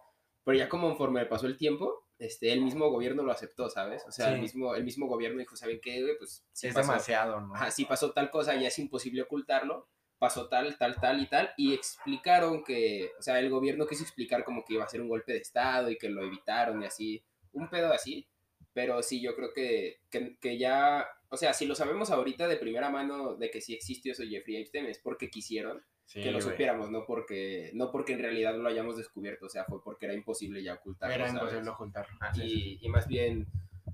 [0.43, 4.03] Pero ya como conforme pasó el tiempo, este, el mismo gobierno lo aceptó, ¿sabes?
[4.07, 4.41] O sea, el, Sí.
[4.41, 6.01] mismo, el mismo gobierno dijo, ¿saben qué?
[6.01, 6.17] güey?
[6.17, 6.91] Pues sí es pasó.
[6.91, 7.53] demasiado, ¿no?
[7.53, 11.51] Ajá, si pasó tal cosa, ya es imposible ocultarlo, pasó tal, tal, tal y tal,
[11.57, 15.09] y explicaron que, o sea, el gobierno quiso explicar como que iba a ser un
[15.09, 18.27] golpe de Estado y que lo evitaron y así, un pedo así,
[18.73, 22.57] pero sí, yo creo que, que, que ya, o sea, si lo sabemos ahorita de
[22.57, 26.39] primera mano de que sí existió eso Jeffrey Epstein, es porque quisieron Sí, que lo
[26.39, 26.51] güey.
[26.51, 30.13] supiéramos, no porque, no porque en realidad lo hayamos descubierto, o sea, fue porque era
[30.15, 31.41] imposible ya ocultarlo, Era ¿sabes?
[31.41, 32.17] imposible ocultarlo.
[32.41, 33.45] y, y más bien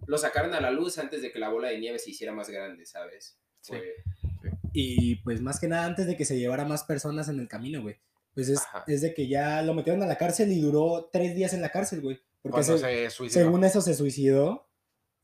[0.05, 2.49] lo sacaron a la luz antes de que la bola de nieve se hiciera más
[2.49, 3.39] grande, ¿sabes?
[3.61, 3.73] Sí.
[3.73, 7.47] Fue- Y pues más que nada antes de que se llevara más personas en el
[7.47, 7.95] camino, güey.
[8.35, 11.61] Pues es, de que ya lo metieron a la cárcel y duró tres días en
[11.61, 12.19] la cárcel, güey.
[12.41, 13.43] Porque Cuando se- se suicidó.
[13.45, 14.67] según eso se suicidó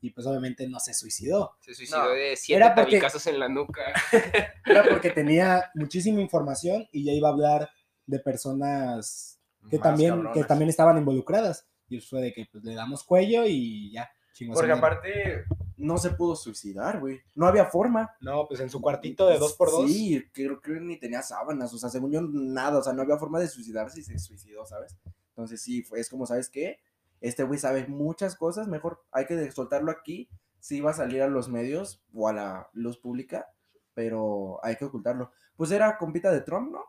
[0.00, 1.56] y pues obviamente no se suicidó.
[1.60, 3.82] Se suicidó No, de siete era porque- tabicazos en la nuca.
[4.66, 7.70] Era porque tenía muchísima información y ya iba a hablar
[8.06, 11.66] de personas que Más también, que también estaban involucradas.
[11.88, 14.10] Y fue de que pues, le damos cuello y ya.
[14.54, 15.44] Porque aparte
[15.76, 17.20] no se pudo suicidar, güey.
[17.34, 18.16] No había forma.
[18.20, 19.90] No, pues en su cuartito de dos por dos.
[19.90, 23.18] Sí, creo que ni tenía sábanas, o sea, según yo, nada, o sea, no había
[23.18, 24.96] forma de suicidarse y se suicidó, ¿sabes?
[25.30, 26.78] Entonces sí, fue, es como, ¿sabes qué?
[27.20, 30.28] Este güey sabe muchas cosas, mejor hay que soltarlo aquí,
[30.58, 33.48] sí va a salir a los medios o a la luz pública,
[33.94, 35.32] pero hay que ocultarlo.
[35.56, 36.84] Pues era compita de Trump, ¿no?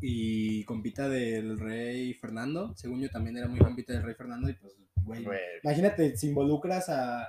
[0.00, 2.74] Y compita del rey Fernando.
[2.76, 4.48] Según yo también era muy compita del rey Fernando.
[4.48, 5.24] Y pues, güey.
[5.62, 7.28] Imagínate, si involucras a,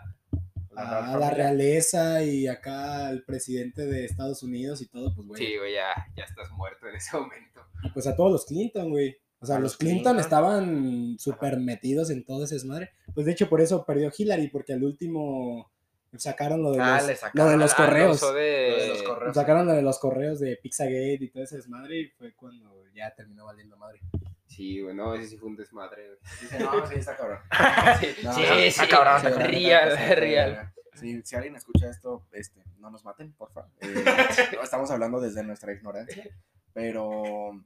[0.76, 5.46] a la realeza y acá al presidente de Estados Unidos y todo, pues, güey.
[5.46, 7.62] Sí, güey, ya, ya estás muerto en ese momento.
[7.84, 9.16] Y pues a todos los Clinton, güey.
[9.44, 10.20] O sea, los los Clinton, Clinton.
[10.20, 12.92] estaban súper metidos en todo ese desmadre.
[13.14, 15.70] Pues de hecho, por eso perdió Hillary, porque al último
[16.18, 18.22] sacaron lo de Ah, los, le lo sacaron de los Ah, correos.
[18.22, 18.28] de...
[18.70, 19.36] Lo de los correos.
[19.36, 23.14] Sacaron lo de los correos de Pizzagate y todo ese desmadre y fue cuando ya
[23.16, 24.00] terminó valiendo madre.
[24.48, 26.06] Sí, güey, no, ese sí fue un desmadre.
[26.06, 26.20] güey.
[26.42, 27.40] Dice, no, sí, está cabrón.
[28.00, 29.50] Sí, No, sí, está- sí, está cabrón, está cabrón.
[29.52, 30.74] real, está real.
[30.94, 33.72] Sí, si alguien escucha esto, este, no nos maten, por favor.
[34.64, 36.24] estamos hablando desde nuestra ignorancia,
[36.72, 37.60] pero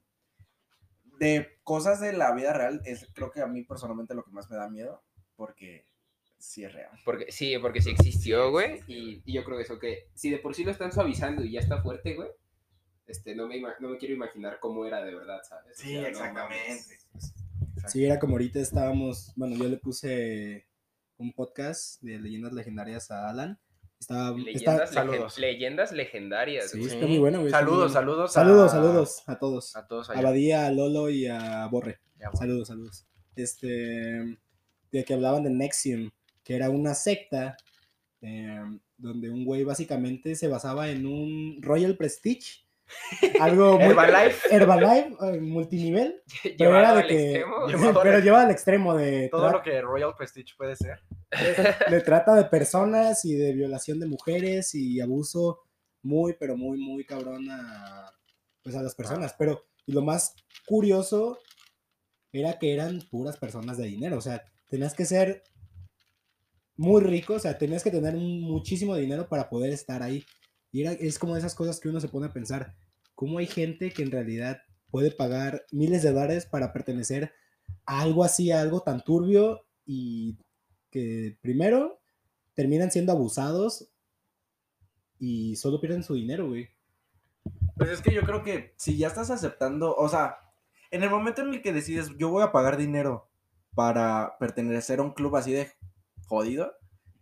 [1.19, 4.49] de cosas de la vida real es creo que a mí personalmente lo que más
[4.49, 5.03] me da miedo,
[5.35, 5.85] porque
[6.37, 6.91] sí es real.
[7.03, 8.81] Porque, sí, porque sí existió, güey.
[8.87, 11.59] Y, y yo creo eso, que si de por sí lo están suavizando y ya
[11.59, 12.29] está fuerte, güey,
[13.07, 15.79] este, no, me, no me quiero imaginar cómo era de verdad, ¿sabes?
[15.79, 16.63] O Sí, no exactamente.
[16.69, 17.05] mames.
[17.87, 20.67] Sí, era como ahorita estábamos, bueno, yo le puse
[21.17, 23.59] un podcast de leyendas legendarias a Alan.
[23.99, 25.37] Estaba, está, Leyendas, legen- saludos.
[25.39, 26.91] leyendas legendarias, sí, güey.
[26.93, 27.47] está muy bueno, güey.
[27.47, 28.31] está Saludos, saludos.
[28.33, 29.75] Saludos, a- saludos a todos.
[29.75, 30.21] A todos A allá.
[30.21, 31.99] Badía, a Lolo y a Borre.
[32.19, 32.37] Ya, bueno.
[32.39, 33.05] Saludos, saludos.
[33.35, 33.67] Este,
[34.91, 36.11] de que hablaban de Nexium,
[36.43, 37.57] que era una secta
[38.21, 38.59] eh,
[38.97, 42.65] donde un güey básicamente se basaba en un Royal Prestige,
[43.39, 44.55] algo muy Herbalife.
[44.55, 46.21] Herbalife, multinivel,
[46.57, 47.55] pero era de que, extremo.
[48.03, 51.01] Pero lleva al extremo de Todo lo que Royal Prestige puede ser.
[51.31, 55.59] De trata de personas y de violación de mujeres y abuso
[56.03, 58.11] muy, pero muy, muy cabrón a,
[58.63, 59.35] pues a las personas.
[59.37, 60.35] Pero y lo más
[60.67, 61.39] curioso
[62.31, 64.17] era que eran puras personas de dinero.
[64.17, 65.43] O sea, tenías que ser
[66.75, 70.25] muy rico, o sea, tenías que tener muchísimo dinero para poder estar ahí.
[70.71, 72.75] Y era, es como esas cosas que uno se pone a pensar,
[73.15, 74.61] ¿cómo hay gente que en realidad
[74.91, 77.33] puede pagar miles de dólares para pertenecer
[77.85, 80.37] a algo así, a algo tan turbio y
[80.89, 82.01] que primero
[82.53, 83.89] terminan siendo abusados
[85.19, 86.69] y solo pierden su dinero, güey.
[87.75, 90.39] Pues es que yo creo que si ya estás aceptando, o sea,
[90.91, 93.29] en el momento en el que decides, yo voy a pagar dinero
[93.75, 95.71] para pertenecer a un club así de
[96.25, 96.73] jodido,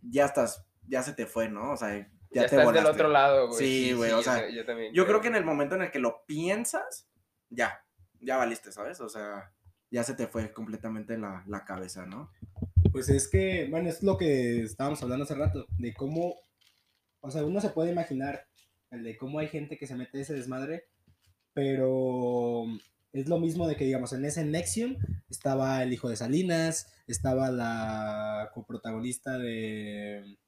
[0.02, 1.72] ya estás, ya se te fue, ¿no?
[1.72, 3.58] O sea, ya, Ya, te estás del otro lado, güey.
[3.58, 5.98] Sí, güey, o sea, yo, también Yo creo que en el momento en el que
[5.98, 7.08] lo piensas,
[7.50, 7.84] ya,
[8.20, 9.00] ya valiste, ¿sabes?
[9.00, 9.52] O sea,
[9.90, 12.30] ya se te fue completamente la, la cabeza, ¿no?
[12.96, 16.34] Pues es que, bueno, es lo que estábamos hablando hace rato, de cómo,
[17.20, 18.46] o sea, uno se puede imaginar
[18.90, 20.84] el de cómo hay gente que se mete ese desmadre,
[21.52, 22.64] pero
[23.12, 24.96] es lo mismo de que, digamos, en ese Nexium
[25.28, 30.38] estaba el hijo de Salinas, estaba la coprotagonista de,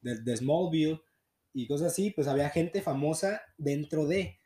[0.00, 1.00] de, de Smallville
[1.52, 4.40] y cosas así, pues había gente famosa dentro de.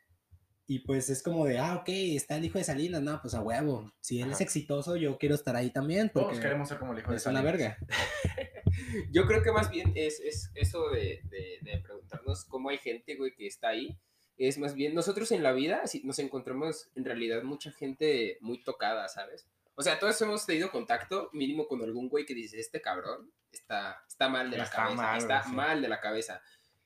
[0.71, 3.41] Y pues es como de, ah, ok, está el hijo de Salinas, no, pues a
[3.41, 3.91] huevo.
[4.01, 4.43] Si él es Ajá.
[4.43, 7.25] exitoso, yo quiero estar ahí también, porque Todos queremos ser como el hijo de es
[7.25, 7.57] una Salinas.
[7.59, 7.77] verga.
[9.11, 13.15] Yo creo que más bien es, es eso de, de- de preguntarnos cómo hay gente,
[13.15, 13.97] güey, que está ahí.
[14.37, 18.63] Es más bien, nosotros en la vida si nos encontramos en realidad mucha gente muy
[18.63, 19.47] tocada, ¿sabes?
[19.75, 24.03] O sea, todos hemos tenido contacto mínimo con algún güey que dice, este cabrón está,
[24.07, 25.51] está mal de la Está cabeza, mal, está sí.
[25.51, 26.41] mal de la cabeza.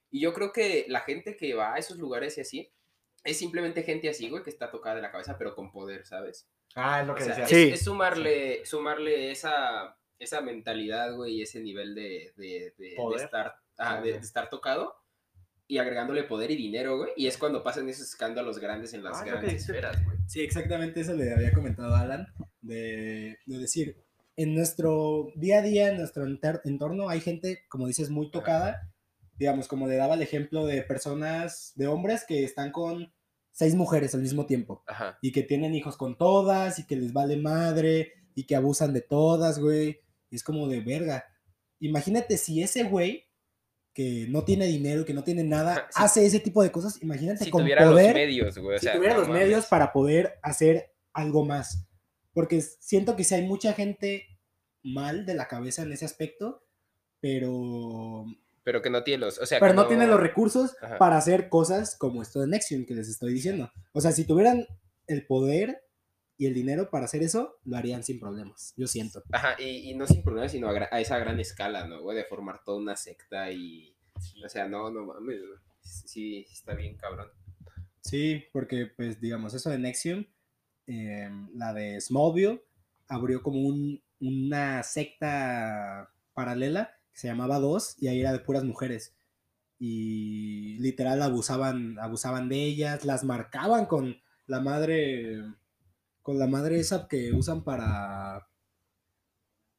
[0.10, 2.72] Y yo creo que la gente que va a esos lugares y así,
[3.24, 6.48] es simplemente gente así, güey, que está tocada de la cabeza, pero con poder, ¿sabes?
[6.76, 7.44] Ah, es lo O que sea, decía.
[7.46, 7.74] es, Sí.
[7.74, 13.26] es sumarle, sumarle esa, esa mentalidad, güey, y ese nivel de, de, de- de Poder.
[13.26, 14.96] estar, ah, de, estar tocado
[15.68, 17.12] y agregándole poder y dinero, güey.
[17.16, 20.18] Y es cuando pasan esos escándalos grandes en las Ah, grandes esferas, güey.
[20.28, 22.28] Sí, exactamente eso le había comentado a Alan,
[22.62, 24.04] de, de decir,
[24.36, 28.92] en nuestro día a día, en nuestro entorno, hay gente, como dices, muy tocada,
[29.38, 33.14] digamos, como le daba el ejemplo de personas, de hombres que están con
[33.52, 35.18] seis mujeres al mismo tiempo Ajá.
[35.22, 39.02] y que tienen hijos con todas y que les vale madre y que abusan de
[39.02, 40.00] todas, güey.
[40.30, 41.26] Y es como de verga.
[41.80, 43.28] Imagínate si ese güey
[43.94, 46.02] que no tiene dinero, que no tiene nada, sí.
[46.04, 48.76] hace ese tipo de cosas, imagínate Si con tuviera poder los medios, güey.
[48.78, 49.66] o si sea, tuviera no los medios mames.
[49.68, 51.88] para poder hacer algo más.
[52.34, 54.26] Porque siento que sí hay mucha gente
[54.82, 56.66] mal de la cabeza en ese aspecto,
[57.20, 58.26] pero,
[58.64, 59.40] Pero que no tiene los.
[59.40, 60.98] O sea, pero que no tienen los recursos Ajá.
[60.98, 63.72] para hacer cosas como esto de Nexium que les estoy diciendo.
[63.92, 64.66] O sea, si tuvieran
[65.08, 65.84] el poder
[66.38, 69.22] y el dinero para hacer eso, lo harían sin problemas, yo siento.
[69.32, 72.02] Ajá, y, y no sin problemas, sino a, gra- a esa gran escala, ¿no?
[72.02, 73.96] Güey, de formar toda una secta y.
[74.44, 75.40] O sea, no, no mames.
[75.82, 77.28] Sí, está bien, cabrón.
[78.02, 80.26] Sí, porque pues digamos, eso de Nexium,
[80.88, 82.64] eh, la de Smallville,
[83.08, 88.64] abrió como un- una secta paralela que se llamaba Dos y ahí era de puras
[88.66, 89.16] mujeres.
[89.80, 95.42] Y literal abusaban, abusaban de ellas, las marcaban con la madre,
[96.22, 98.48] con la madre esa que usan para,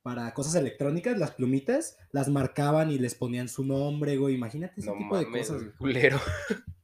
[0.02, 4.34] para cosas electrónicas, las plumitas, las marcaban y les ponían su nombre, güey.
[4.34, 5.62] Imagínate ese No tipo de cosas.
[5.78, 6.18] culero.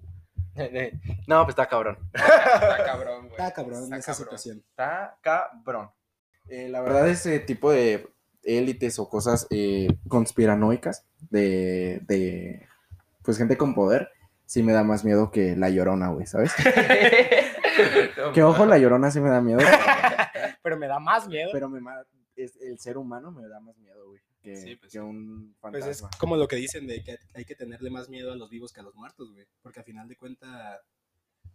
[1.27, 1.97] No, pues está cabrón.
[2.13, 3.31] Está cabrón, güey.
[3.33, 4.25] Está cabrón Está esa cabrón.
[4.39, 4.59] situación.
[4.69, 5.91] Está cabrón.
[6.49, 8.07] Eh, la verdad, ese tipo de
[8.43, 12.67] élites o cosas eh, conspiranoicas de, de,
[13.23, 14.09] pues, gente con poder,
[14.47, 16.53] sí me da más miedo que la llorona, güey, ¿sabes?
[18.17, 19.61] No Que ojo, la llorona sí me da miedo,
[20.63, 21.51] Pero me da más miedo.
[21.53, 22.05] pero me ma-
[22.37, 25.73] es, el ser humano me da más miedo, güey, que, Sí, pues que un Pues
[25.85, 26.09] fantasma.
[26.11, 28.73] es como lo que dicen de que hay que tenerle más miedo a los vivos
[28.73, 29.47] que a los muertos, güey.
[29.63, 30.81] Porque al final de cuentas,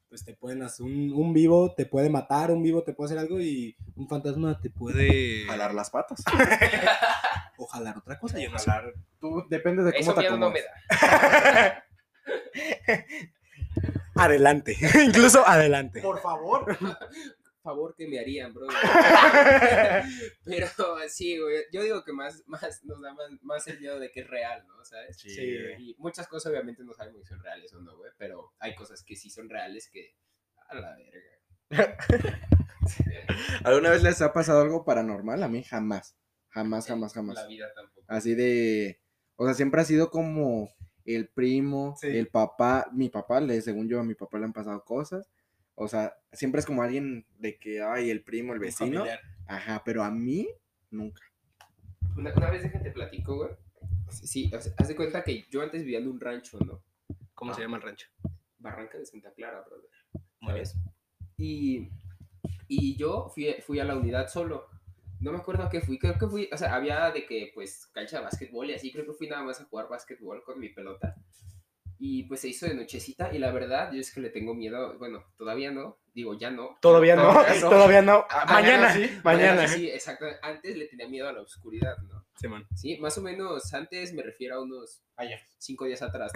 [0.10, 3.20] pues te pueden hacer un, un vivo te puede matar, un vivo te puede hacer
[3.20, 6.24] algo y un fantasma te puede Jalar las patas.
[7.58, 8.40] o jalar otra cosa.
[8.40, 8.72] Yo no sé.
[9.20, 10.66] Tú, depende de cómo Eso te miedo no me acomodes.
[10.90, 11.84] da.
[14.16, 16.02] Adelante, incluso adelante.
[16.02, 16.78] Por favor.
[17.66, 18.68] Favor que me harían, bro.
[20.46, 20.68] Pero
[21.10, 21.64] sí, güey.
[21.74, 24.66] Yo digo que más, más nos da más, más el miedo de que es real,
[24.68, 24.86] ¿no?
[24.86, 25.18] ¿Sabes?
[25.18, 25.90] Sí, güey.
[25.90, 28.12] Y muchas cosas obviamente no sabemos si son reales o no, güey.
[28.18, 30.16] Pero hay cosas que sí son reales que.
[30.70, 31.98] A la verga.
[33.64, 35.42] ¿Alguna vez les ha pasado algo paranormal?
[35.44, 36.16] A mí jamás.
[36.50, 37.36] Jamás, jamás, jamás.
[37.36, 38.06] La vida tampoco.
[38.08, 39.02] Así de.
[39.36, 40.74] O sea, siempre ha sido como
[41.04, 42.08] el primo, Sí.
[42.08, 42.88] el papá.
[42.94, 45.30] Mi papá, le, según yo, a mi papá le han pasado cosas.
[45.76, 49.00] O sea, siempre es como alguien de que, ay, el primo, el vecino.
[49.00, 49.20] familiar.
[49.48, 50.48] Ajá, pero a mí,
[50.90, 51.22] nunca.
[52.18, 53.52] Una, una vez déjate platico, güey.
[54.10, 56.82] Sí, o sea, haz de cuenta que yo antes vivía en un rancho, ¿no?
[57.34, 58.08] ¿Cómo se llama el rancho?
[58.58, 59.90] Barranca de Santa Clara, brother.
[60.40, 60.66] Muy bien.
[60.66, 60.84] ¿sabes?
[61.38, 61.90] Y,
[62.68, 64.68] y yo fui, fui a la unidad solo.
[65.20, 67.88] No me acuerdo a qué fui, creo que fui, o sea, había de que, pues,
[67.88, 70.70] cancha de básquetbol y así, creo que fui nada más a jugar básquetbol con mi
[70.70, 71.16] pelota.
[71.98, 74.98] Y pues se hizo de nochecita y la verdad, yo es que le tengo miedo,
[74.98, 76.78] bueno, todavía no, digo, ya no.
[76.82, 77.70] Todavía no, Todavía no.
[77.70, 78.26] todavía no.
[78.30, 79.68] Ah, mañana, sí, mañana.
[79.68, 80.26] Sí, exacto.
[80.42, 82.26] Antes le tenía miedo a la oscuridad, ¿no?
[82.36, 82.68] Simón.
[82.76, 85.40] Sí, más o menos antes me refiero a unos Ayer.
[85.58, 86.32] cinco días atrás.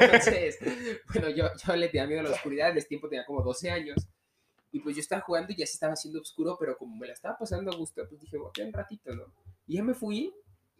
[0.00, 0.58] Entonces,
[1.12, 3.70] bueno, yo, yo le tenía miedo a la oscuridad, en ese tiempo tenía como 12
[3.70, 4.08] años.
[4.72, 7.12] Y pues yo estaba jugando y ya se estaba haciendo oscuro, pero como me la
[7.12, 9.24] estaba pasando a gusto, pues dije, voy a un ratito, ¿no?
[9.66, 10.34] Y ya me fui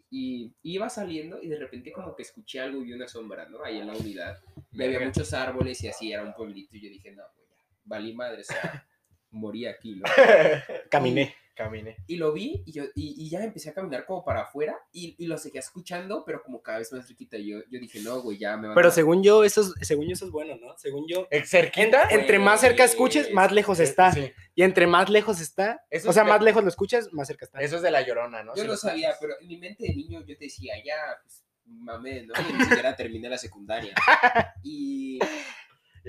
[0.09, 3.63] y iba saliendo y de repente como que escuché algo y una sombra, ¿no?
[3.63, 4.39] Ahí en la unidad.
[4.71, 6.77] Y había muchos árboles y así, era un pueblito.
[6.77, 8.87] Y yo dije, no, pues ya, valí madre, o sea,
[9.31, 10.03] morí aquí, ¿no?
[10.89, 11.35] Caminé.
[11.57, 11.97] Caminé.
[12.05, 15.15] Y lo vi y, yo, y, y ya empecé a caminar como para afuera y,
[15.17, 17.35] y lo seguía escuchando, pero como cada vez más cerquita.
[17.37, 18.91] Y yo, yo dije, no, güey, ya me van Pero a...
[18.91, 20.77] según yo, eso es, según yo, eso es bueno, ¿no?
[20.77, 21.27] Según yo.
[21.31, 22.03] ¿Eh, ¿Cerquita?
[22.11, 24.11] En- entre más cerca escuches, más lejos está.
[24.11, 24.31] Sí.
[24.53, 27.45] Y entre más lejos está, Eso o sea, es más lejos lo escuchas, más cerca
[27.45, 27.59] está.
[27.59, 28.55] Eso es de la llorona, ¿no?
[28.55, 29.17] Yo no lo sabía, sabes.
[29.21, 32.33] pero en mi mente de niño yo te decía, ya, pues, mamé, ¿no?
[32.49, 33.95] Y ni siquiera terminé la secundaria.
[34.63, 35.19] Y,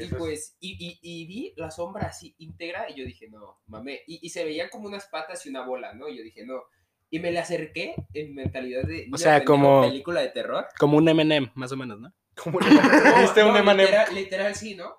[0.05, 4.01] y pues, y, y, y vi la sombra así íntegra y yo dije, no, mamé.
[4.07, 6.09] Y, se veían como unas patas y una bola, ¿no?
[6.09, 6.63] Y yo dije, no.
[7.11, 9.05] Y me le acerqué en mentalidad de...
[9.07, 10.67] niño sea, como- Película de terror.
[10.79, 12.13] Como un MM, más o menos, ¿no?
[12.43, 12.67] ¿Cómo le
[13.23, 13.83] ¿Viste un no, M&M?
[13.83, 14.95] literal, literal, sí, ¿no?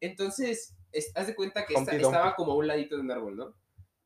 [0.00, 3.36] Entonces, es- haz de cuenta que esta- estaba como a un ladito de un árbol,
[3.36, 3.54] ¿no?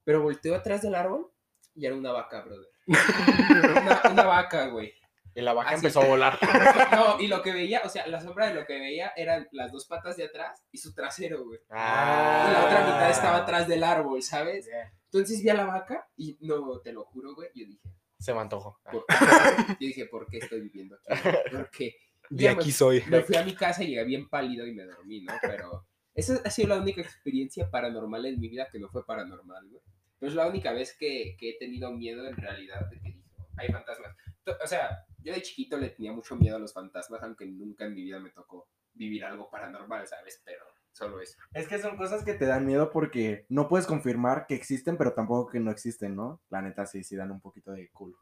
[0.04, 1.30] Pero volteó atrás del árbol
[1.74, 2.68] y era una vaca, brother.
[2.86, 4.92] una, una vaca, güey.
[5.34, 5.76] Y la vaca Así.
[5.76, 6.38] empezó a volar.
[6.92, 9.70] No, y lo que veía, o sea, la sombra de lo que veía eran las
[9.72, 11.60] dos patas de atrás y su trasero, güey.
[11.70, 12.46] Ah.
[12.48, 14.68] Y la otra mitad estaba atrás del árbol, ¿sabes?
[15.04, 17.88] Entonces vi a la vaca y no, te lo juro, güey, yo dije,
[18.18, 18.78] Se me antojó.
[18.90, 21.20] ¿por, yo dije, ¿por qué estoy viviendo aquí?
[21.52, 21.94] ¿Por qué?
[22.28, 23.02] De Ya aquí me- soy.
[23.08, 25.32] Me fui a mi casa y llegué bien pálido y me dormí, ¿no?
[25.42, 29.68] Pero esa ha sido la única experiencia paranormal en mi vida que no fue paranormal,
[29.68, 29.82] güey.
[30.18, 33.48] Pero es la única vez que, que he tenido miedo en realidad de que dijo,
[33.56, 34.14] hay fantasmas.
[34.62, 37.94] O sea, yo de chiquito le tenía mucho miedo a los fantasmas, aunque nunca en
[37.94, 40.42] mi vida me tocó vivir algo paranormal, ¿sabes?
[40.44, 41.38] Pero solo eso.
[41.54, 45.12] Es que son cosas que te dan miedo porque no puedes confirmar que existen, pero
[45.12, 46.40] tampoco que no existen, ¿no?
[46.50, 48.18] La neta sí, sí dan un poquito de culo.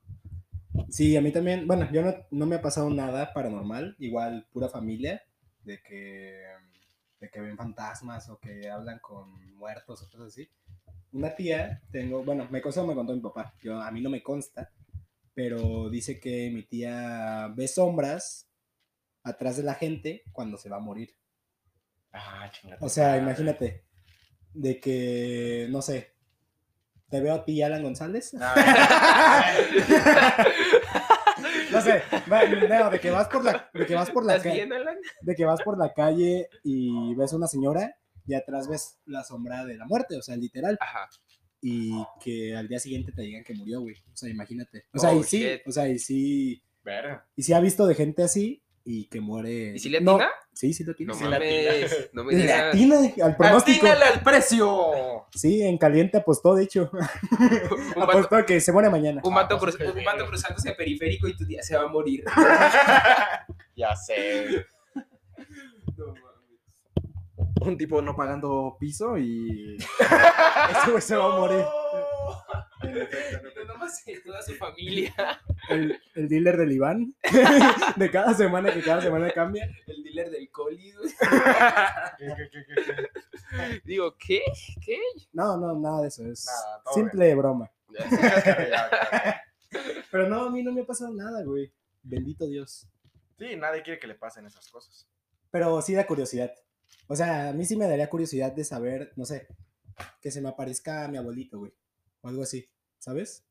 [0.89, 4.69] Sí, a mí también, bueno, yo no, no me ha pasado nada paranormal, igual pura
[4.69, 5.23] familia,
[5.65, 6.45] de que,
[7.21, 10.49] de que ven fantasmas o que hablan con muertos o cosas así.
[11.13, 14.23] Una tía, tengo, bueno, me consta, me contó mi papá, yo, a mí no me
[14.23, 14.71] consta,
[15.39, 18.51] pero dice que mi tía ve sombras
[19.23, 21.15] atrás de la gente cuando se va a morir.
[22.13, 22.85] Ah, chingada.
[22.85, 23.85] O sea, imagínate,
[24.53, 26.17] de que, no sé,
[27.09, 28.35] te veo a ti, Alan González.
[31.71, 34.69] No sé, no, de que vas por la, de que vas por la ¿Estás calle,
[35.21, 37.95] de que vas por la calle y ves una señora
[38.27, 41.09] y atrás ves la sombra de la muerte, o sea, literal, Ajá.
[41.61, 41.93] Y
[42.23, 43.97] que al día siguiente te digan que murió, güey.
[44.13, 44.85] O sea, imagínate.
[44.95, 45.61] O sea, Oh, y sí, shit.
[45.67, 47.27] o sea, y sí, Verga.
[47.37, 49.75] y sí ha visto de gente así y que muere.
[49.75, 50.31] ¿Y si le No, atina?
[50.53, 51.13] sí, sí lo tiene.
[51.13, 53.87] No Sí, mames, no me Le atina al pronóstico.
[53.87, 55.27] ¡Atínale al precio!
[55.35, 56.91] Sí, en caliente apostó, de hecho.
[57.97, 59.21] Un vato, apostó que se muere mañana.
[59.25, 61.83] un vato Ah, pues, cruz- qué un vato cruzándose periférico y tu día se va
[61.83, 62.25] a morir.
[63.77, 64.65] Ya sé.
[65.97, 66.23] No mames.
[67.61, 69.77] Un tipo no pagando piso y...
[69.79, 71.65] Ese güey se va a morir.
[74.25, 75.15] Toda su familia.
[75.69, 77.15] El, el dealer del Iván.
[77.97, 79.69] de cada semana, que cada semana cambia.
[79.87, 81.11] El dealer del coli, güey.
[83.85, 84.43] Digo, ¿qué?
[84.85, 84.99] ¿Qué?
[85.33, 86.27] No, no, nada de eso.
[86.27, 87.71] Es Nada, todo simple broma.
[90.11, 91.73] Pero no, a mí no me ha pasado nada, güey.
[92.03, 92.87] Bendito Dios.
[93.39, 95.09] Sí, nadie quiere que le pasen esas cosas.
[95.51, 96.53] Pero sí da curiosidad.
[97.07, 99.49] O sea, a mí sí me daría curiosidad de saber, no sé,
[100.21, 101.73] que se me aparezca mi abuelito, güey.
[102.21, 103.45] O algo así, ¿sabes?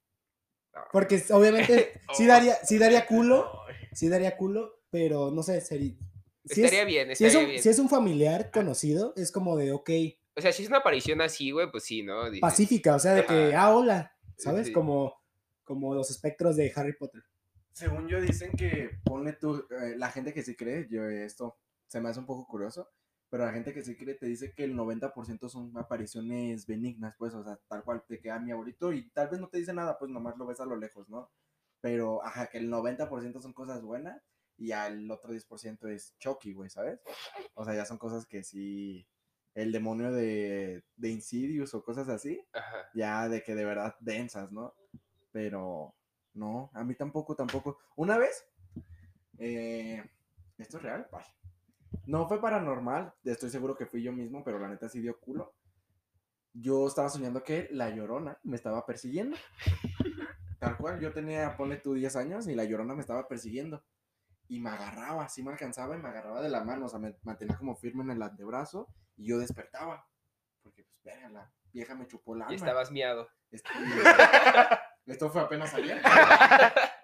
[0.92, 3.50] Porque obviamente sí daría, sí daría culo,
[3.94, 5.94] sí daría culo, pero no sé, sería...
[6.46, 7.64] Si estaría es, bien, si, es estaría un, bien.
[7.64, 9.90] si es un familiar conocido, es como de, ok,
[10.38, 12.26] O sea, si es una aparición así, güey, pues sí, ¿no?
[12.26, 14.68] Dices, pacífica, o sea, de que, ah, hola, ¿sabes?
[14.68, 14.74] Sí.
[14.74, 15.22] Como,
[15.64, 17.24] como los espectros de Harry Potter.
[17.74, 22.00] Según yo dicen que ponle tú, eh, la gente que sí cree, yo esto se
[22.00, 22.90] me hace un poco curioso,
[23.30, 27.34] pero la gente que sí cree te dice que el 90% son apariciones benignas, pues,
[27.34, 29.98] o sea, tal cual te queda mi abuelito y tal vez no te dice nada,
[29.98, 31.30] pues nomás lo ves a lo lejos, ¿no?
[31.82, 34.22] Pero, ajá, que el 90% son cosas buenas
[34.58, 37.02] y al otro 10% es Chucky, güey, ¿sabes?
[37.54, 39.08] O sea, ya son cosas que sí,
[39.54, 42.90] el demonio de, de Insidious o cosas así, Ajá.
[42.94, 44.74] ya de que de verdad densas, ¿no?
[45.32, 45.94] Pero
[46.34, 47.78] no, a mí tampoco, tampoco.
[47.96, 48.48] Una vez,
[49.38, 50.04] eh,
[50.58, 51.08] ¿esto es real?
[51.12, 51.26] Ay.
[52.06, 55.54] No fue paranormal, estoy seguro que fui yo mismo, pero la neta sí dio culo.
[56.54, 59.38] Yo estaba soñando que la llorona me estaba persiguiendo.
[60.60, 63.84] Tal cual, yo tenía, ponle tú 10 años y la llorona me estaba persiguiendo.
[64.48, 67.16] Y me agarraba, así me alcanzaba y me agarraba de la mano, o sea, me
[67.24, 68.88] mantenía como firme en el antebrazo
[69.18, 70.08] y yo despertaba.
[70.64, 72.48] Porque, pues, verga, la vieja me chupó alma.
[72.50, 73.30] Y estabas miado.
[73.52, 73.70] Este,
[75.06, 76.02] Esto fue apenas ayer.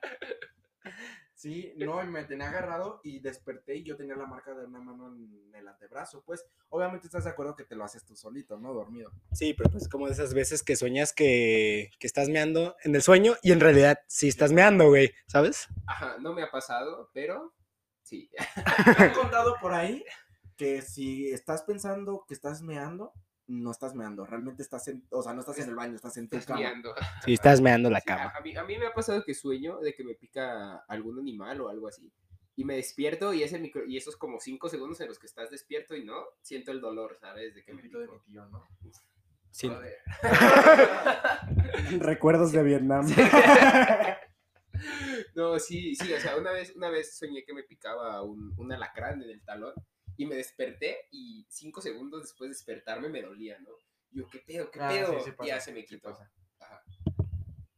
[1.43, 4.79] Sí, no, y me tenía agarrado y desperté y yo tenía la marca de una
[4.79, 6.23] mano en el antebrazo.
[6.25, 8.73] Pues, obviamente estás de acuerdo que te lo haces tú solito, ¿no?
[8.73, 9.11] Dormido.
[9.33, 13.01] Sí, pero pues como de esas veces que sueñas que, que estás meando en el
[13.01, 15.67] sueño y en realidad sí estás meando, güey, ¿sabes?
[15.85, 17.53] Ajá, no me ha pasado, pero
[18.03, 18.29] sí.
[18.97, 20.01] Me han contado por ahí
[20.55, 23.11] que si estás pensando que estás meando,
[23.47, 26.29] no estás meando, realmente estás en, o sea, no estás en el baño, estás en
[26.29, 26.59] tu Estás cama.
[26.59, 26.93] miando.
[27.25, 29.79] Sí, estás meando la Sí, a, a mí, a mí me ha pasado que sueño
[29.79, 32.11] de que me pica algún animal o algo así.
[32.55, 35.49] Y me despierto y, ese micro, y esos como cinco segundos en los que estás
[35.49, 37.55] despierto y no, siento el dolor, ¿sabes?
[37.55, 38.67] De que me Poquito de mi tío, ¿no?
[39.49, 39.67] Sí.
[39.67, 39.97] Joder.
[41.99, 43.07] Recuerdos de Vietnam.
[45.35, 48.71] No, sí, sí, o sea, una vez, una vez soñé que me picaba un, un
[48.71, 49.73] alacrán en el talón
[50.17, 53.69] y me desperté y cinco segundos después de despertarme me dolía, ¿no?
[54.11, 54.69] Yo, ¿qué pedo?
[54.71, 55.19] ¿Qué Ah, pedo?
[55.19, 56.09] sí, sí pasa, ya se me quitó.
[56.59, 56.83] Ajá.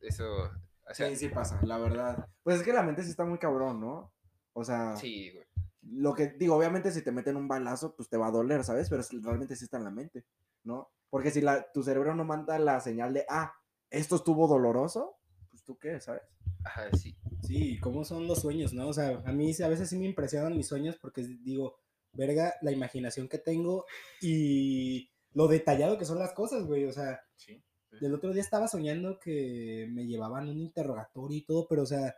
[0.01, 0.51] Eso,
[0.89, 2.27] o sea, Sí, sí pasa, la verdad.
[2.43, 4.13] Pues es que la mente sí está muy cabrón, ¿no?
[4.53, 5.45] O sea, sí, güey.
[5.81, 8.89] lo que digo, obviamente si te meten un balazo, pues te va a doler, ¿sabes?
[8.89, 10.25] Pero realmente sí está en la mente,
[10.63, 10.91] ¿no?
[11.09, 13.53] Porque si la, tu cerebro no manda la señal de, ah,
[13.89, 15.17] esto estuvo doloroso,
[15.49, 16.23] pues tú qué, ¿sabes?
[16.63, 17.15] Ajá, sí.
[17.41, 18.88] Sí, ¿cómo son los sueños, no?
[18.89, 21.77] O sea, a mí sí- a veces sí me impresionan mis sueños porque digo,
[22.16, 23.86] verga, la imaginación que tengo
[24.22, 26.86] y lo detallado que son las cosas, güey.
[26.86, 27.61] O sea, Sí.
[28.01, 32.16] el otro día estaba soñando que me llevaban un interrogatorio y todo, pero o sea,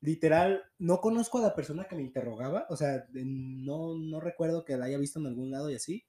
[0.00, 4.76] literal, no conozco a la persona que me interrogaba, o sea, no, no recuerdo que
[4.76, 6.04] la haya visto en algún lado y así,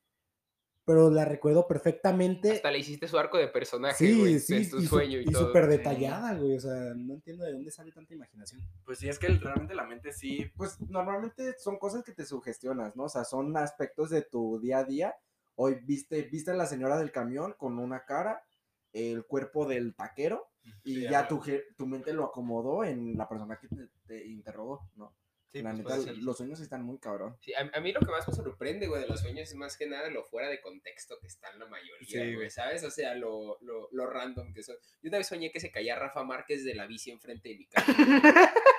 [0.88, 2.50] pero la recuerdo perfectamente.
[2.54, 5.24] Hasta le hiciste su arco de personaje, Sí, güey, sí, tu y, su- sueño y,
[5.28, 5.48] y todo.
[5.48, 5.72] súper Sí.
[5.72, 8.62] detallada, güey, o sea, no entiendo de dónde sale tanta imaginación.
[8.86, 12.96] Pues sí, es que realmente la mente sí, pues normalmente son cosas que te sugestionas,
[12.96, 13.04] ¿no?
[13.04, 15.14] O sea, son aspectos de tu día a día.
[15.56, 18.46] Hoy viste, viste a la señora del camión con una cara,
[18.94, 20.48] el cuerpo del taquero,
[20.86, 21.42] y Sí, ya tu,
[21.76, 25.14] tu mente lo acomodó en la persona que te, te interrogó, ¿no?
[25.52, 26.22] Sí, la pues, neta, pues, sí.
[26.22, 27.38] los sueños están muy cabrón.
[27.39, 29.78] Sí, a, a mí lo que más me sorprende, güey, de los sueños es más
[29.78, 32.50] que nada lo fuera de contexto que están la mayoría, Sí, güey.
[32.50, 32.84] ¿sabes?
[32.84, 34.76] O sea, lo, lo, lo random que son.
[35.02, 37.66] Yo una vez soñé que se caía Rafa Márquez de la bici enfrente de mi
[37.68, 37.91] casa.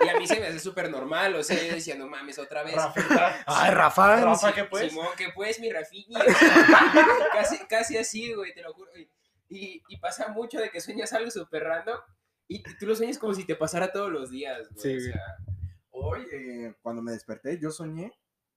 [0.05, 2.63] y a mí se me hace súper normal, o sea, yo decía, no mames, otra
[2.63, 2.75] vez.
[2.75, 3.45] Rafita.
[3.47, 4.21] ¡Ay, Rafa!
[4.21, 4.91] Rafa, ¿qué pues?
[4.91, 6.21] Simón, que pues, mi Rafiña.
[7.33, 8.91] casi, casi así, güey, te lo juro.
[8.97, 9.09] Y,
[9.49, 11.99] y, y pasa mucho de que sueñas algo súper random
[12.47, 14.81] y tú lo sueñas como si te pasara todos los días, güey.
[14.81, 15.13] Sí, o güey.
[15.13, 15.23] sea,
[16.01, 18.13] Hoy, eh, cuando me desperté, yo soñé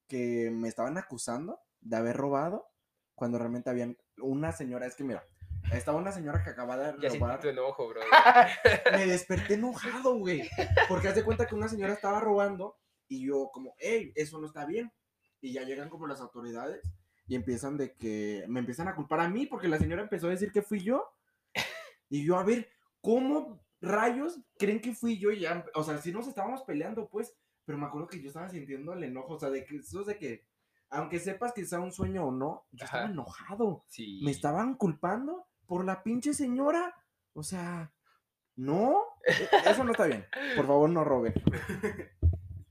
[0.07, 2.67] que me estaban acusando de haber robado
[3.15, 5.25] cuando realmente habían una señora, es que mira,
[5.73, 7.39] estaba una señora que acababa de ya robar.
[7.39, 8.01] tu enojo, bro.
[8.91, 10.47] me desperté enojado, güey.
[10.87, 12.77] Porque haz de cuenta que una señora estaba robando
[13.07, 14.91] y yo como, hey, eso no está bien.
[15.39, 16.81] Y ya llegan como las autoridades
[17.27, 20.31] y empiezan de que, me empiezan a culpar a mí porque la señora empezó a
[20.31, 21.07] decir que fui yo.
[22.09, 22.69] Y yo, a ver,
[22.99, 25.31] ¿cómo rayos creen que fui yo?
[25.31, 28.93] Ya, o sea, si nos estábamos peleando, pues, pero me acuerdo que yo estaba sintiendo
[28.93, 30.45] el enojo, o sea, de que eso es de que,
[30.89, 33.11] aunque sepas que sea un sueño o no, yo estaba Ajá.
[33.13, 33.83] enojado.
[33.87, 34.21] Sí.
[34.23, 36.93] Me estaban culpando por la pinche señora.
[37.33, 37.93] O sea,
[38.57, 40.25] no, e- eso no está bien.
[40.55, 41.33] Por favor, no roben.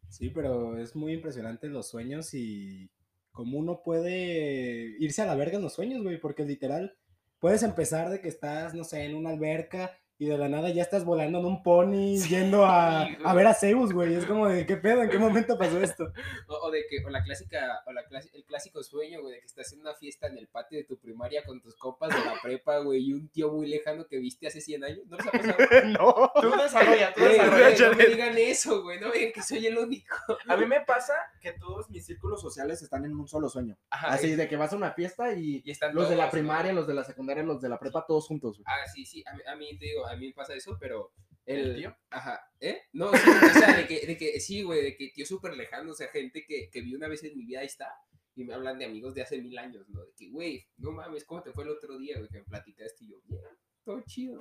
[0.08, 2.90] Sí, pero es muy impresionante los sueños y
[3.30, 6.98] cómo uno puede irse a la verga en los sueños, güey, porque literal
[7.38, 10.82] puedes empezar de que estás, no sé, en una alberca y de la nada ya
[10.82, 14.14] estás volando en un pony yendo a, Sí, a ver a Zeus, güey.
[14.14, 15.02] Es como de, ¿qué pedo?
[15.02, 16.12] ¿En qué momento pasó esto?
[16.46, 19.40] O, o de que, o la clásica, o la clasi- el clásico sueño, güey, de
[19.40, 22.22] que estás en una fiesta en el patio de tu primaria con tus compas de
[22.24, 24.98] la prepa, güey, y un tío muy lejano que viste hace 100 años.
[25.06, 25.56] ¿No les ha pasado?
[25.86, 26.32] no.
[26.40, 27.88] Tú desarrolla, tú desarrolla.
[27.90, 30.14] no me digan eso, güey, no digan que soy el único.
[30.48, 33.78] A mí me pasa que todos mis círculos sociales están en un solo sueño.
[33.88, 36.24] Ajá, Así y- de que vas a una fiesta y, y están los de la
[36.24, 36.38] todos, ¿no?
[36.40, 38.58] primaria, los de la secundaria, los de la prepa, todos juntos.
[38.58, 38.64] güey.
[38.68, 41.12] Ah, sí, sí, a mí, a mí te digo, a mí me pasa eso, pero
[41.46, 41.96] ¿El el tío?
[42.10, 42.82] Ajá, ¿eh?
[42.92, 45.92] No, sí, o sea, de que, de que sí, güey, de que tío súper lejano,
[45.92, 47.92] o sea, gente que, que vi una vez en mi vida, ahí está,
[48.34, 50.04] y me hablan de amigos de hace mil años, ¿no?
[50.04, 53.04] De que, güey, no mames, ¿cómo te fue el otro día, güey, que me platicaste?
[53.04, 53.42] Y yo, bien,
[53.84, 54.40] todo chido.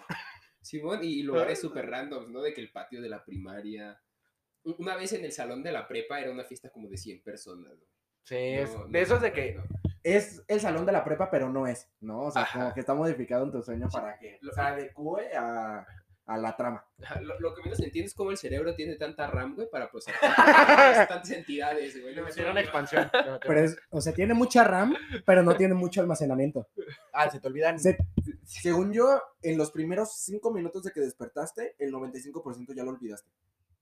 [0.61, 2.41] Simón, y lugares súper randoms, ¿no?
[2.41, 4.01] De que el patio de la primaria.
[4.63, 7.73] Una vez en el salón de la prepa era una fiesta como de 100 personas,
[7.77, 7.85] ¿no?
[8.23, 9.57] Sí, es, No, de no, esos de que.
[10.03, 12.21] Es el salón de la prepa, pero no es, ¿no?
[12.23, 12.59] O sea, Ajá.
[12.59, 13.97] como que está modificado en tu sueño Sí.
[13.97, 15.85] para que Lo- se adecue a,
[16.25, 16.85] a la trama.
[17.21, 20.19] Lo, lo que menos entiendo es cómo el cerebro tiene tanta RAM, güey, para procesar
[21.09, 22.13] tantas, entidades, güey.
[22.15, 23.09] Le metieron no, expansión.
[23.45, 24.95] Pero es, o sea, tiene mucha RAM,
[25.25, 26.67] pero no tiene mucho almacenamiento.
[27.13, 27.79] Ah, se te olvidan.
[27.79, 27.97] Se-
[28.45, 33.29] Según yo, en los primeros cinco minutos de que despertaste, el 95% ya lo olvidaste.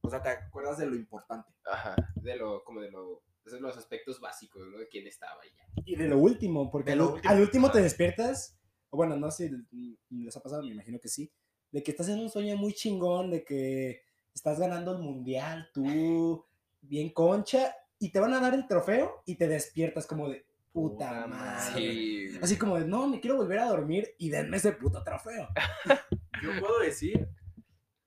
[0.02, 1.50] O sea, te acuerdas de lo importante.
[1.66, 4.78] Ajá, de lo, como de lo, de los aspectos básicos, ¿no?
[4.78, 5.84] De quién estaba y ya.
[5.86, 7.30] Y de lo último, porque al, último.
[7.30, 8.58] al último te despiertas,
[8.90, 11.32] o bueno, no sé si les ha pasado, me imagino que sí,
[11.72, 14.02] de que estás en un sueño muy chingón, de que
[14.34, 16.46] estás ganando el mundial, tú,
[16.82, 21.10] bien concha, y te van a dar el trofeo y te despiertas como de puta,
[21.10, 21.74] Puta madre.
[21.76, 22.40] Sí.
[22.42, 25.48] Así como de, no, me quiero volver a dormir y denme ese puto trofeo.
[26.44, 27.28] Yo puedo decir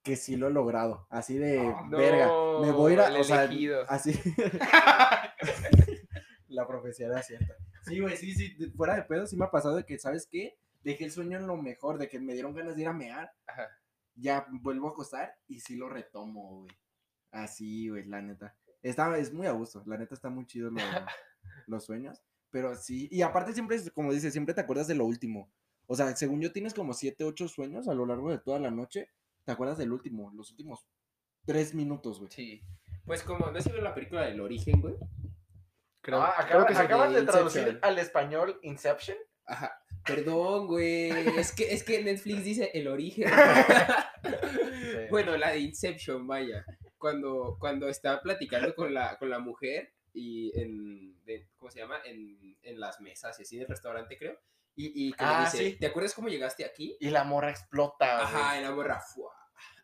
[0.03, 1.07] que sí lo he logrado.
[1.11, 2.27] Así de No, verga.
[2.61, 3.21] Me voy a ir a.
[3.21, 3.51] O sea,
[3.89, 4.13] así.
[6.49, 7.55] La profecía era cierta.
[7.85, 10.59] Sí, güey, sí, sí, fuera de pedo sí me ha pasado de que, ¿sabes qué?
[10.83, 13.33] Dejé el sueño en lo mejor, de que me dieron ganas de ir a mear,
[13.47, 13.69] Ajá.
[14.15, 16.71] ya vuelvo a acostar y sí lo retomo, güey.
[17.31, 18.57] Así, güey, la neta.
[18.83, 20.81] Está, es muy a gusto, la neta está muy chido lo-
[21.67, 25.53] los sueños, pero sí, y aparte siempre, como dices, siempre te acuerdas de lo último.
[25.87, 28.71] O sea, según yo tienes como siete, ocho sueños a lo largo de toda la
[28.71, 29.09] noche,
[29.45, 30.87] te acuerdas del último, los últimos
[31.45, 32.31] tres minutos, güey.
[32.31, 32.63] Sí.
[33.05, 34.95] Pues como, ¿no se vio la película del origen, güey?
[36.03, 37.49] Creo, Ah, creo acaba- que acabas de Inception.
[37.53, 39.17] traducir al español Inception.
[39.47, 39.83] Ajá.
[40.07, 41.11] Perdón, güey.
[41.47, 43.31] Es que, es que Netflix dice el origen.
[45.11, 46.65] Bueno, la de Inception, vaya.
[46.99, 51.99] Cuando, cuando está platicando con la, con la mujer y en, de- ¿cómo se llama?
[52.05, 54.39] En, en las mesas y así del restaurante, creo.
[54.77, 55.77] Y, y que le Ah, dice, sí.
[55.77, 56.97] ¿te acuerdas cómo llegaste aquí?
[57.01, 58.15] Y la morra explota.
[58.17, 58.25] güey.
[58.43, 59.03] Ajá, en la morra,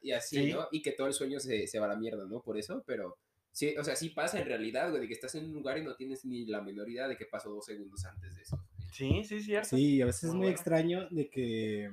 [0.02, 0.52] y así, Sí.
[0.52, 0.68] ¿no?
[0.70, 2.40] Y que todo el sueño se, se va a la mierda, ¿no?
[2.40, 3.18] Por eso, pero
[3.56, 5.82] sí, o sea, sí pasa en realidad, güey, de que estás en un lugar y
[5.82, 8.62] no tienes ni la menor idea de que pasó dos segundos antes de eso.
[8.92, 9.76] Sí, sí, cierto.
[9.76, 10.52] Sí, a veces es Muy bueno.
[10.52, 11.90] extraño de que,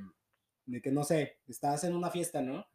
[0.65, 2.65] de que, no sé, estás en una fiesta, ¿no?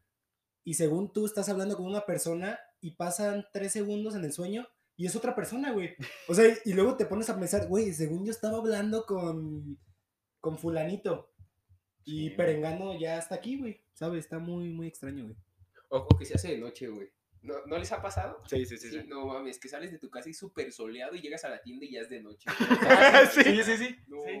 [0.63, 4.67] Y según tú estás hablando con una persona y pasan tres segundos en el sueño
[4.97, 5.95] y es otra persona, güey.
[6.27, 9.77] O sea, y luego te pones a pensar, güey, según yo estaba hablando con,
[10.39, 11.31] con fulanito.
[12.03, 12.35] Y Sí.
[12.35, 13.83] Perengano ya está aquí, güey.
[13.93, 14.25] ¿Sabes?
[14.25, 15.35] Está muy, muy extraño, güey.
[15.89, 17.09] O, o que se hace de noche, güey.
[17.41, 18.41] ¿No, ¿No les ha pasado?
[18.47, 18.89] Sí, sí, sí.
[18.89, 19.07] Sí, sí.
[19.07, 21.85] no mames, que sales de tu casa y súper soleado y llegas a la tienda
[21.85, 22.49] y ya es de noche.
[23.33, 23.95] sí, sí, sí.
[24.07, 24.39] No, Sí.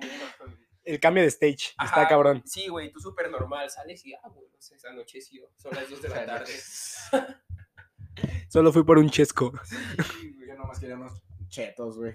[0.83, 1.73] El cambio de stage.
[1.77, 2.41] Ajá, Está cabrón.
[2.45, 5.89] Sí, güey, tú súper normal, sales y, ah, bueno, no sé, es anocheció, son las
[5.89, 6.53] 2 de la tarde.
[8.49, 9.53] Solo fui por un chesco.
[9.63, 10.47] Sí, güey.
[10.47, 12.13] Yo nomás quería unos chetos, güey.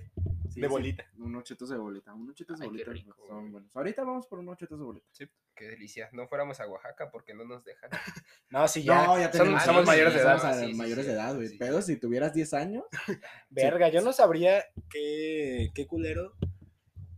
[0.50, 1.04] Sí, De sí, bolita.
[1.18, 2.14] Unos chetos de bolita.
[2.14, 3.50] Unos chetos de Ay, bolita rico, son güey.
[3.52, 3.76] buenos.
[3.76, 5.06] Ahorita vamos por unos chetos de bolita.
[5.54, 6.08] Qué delicia.
[6.12, 7.90] No fuéramos a Oaxaca porque no nos dejan.
[8.50, 9.06] No, sí, ya.
[9.06, 9.62] No, ya tenemos.
[9.64, 10.40] Somos sí, mayores sí, de edad.
[10.40, 11.48] Somos Sí, sí, mayores sí, de edad, güey.
[11.48, 11.56] sí.
[11.58, 12.84] Pero si tuvieras 10 años,
[13.50, 16.34] Verga, yo no sabría qué, qué culero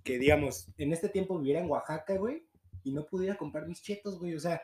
[0.02, 2.46] Que digamos, en este tiempo viviera en Oaxaca, güey,
[2.84, 4.34] y no pudiera comprar mis chetos, güey.
[4.34, 4.62] O sea,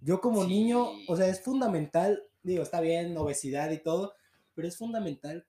[0.00, 0.48] yo como Sí.
[0.48, 4.14] niño, o sea, es fundamental, digo, está bien, obesidad y todo,
[4.54, 5.46] pero es fundamental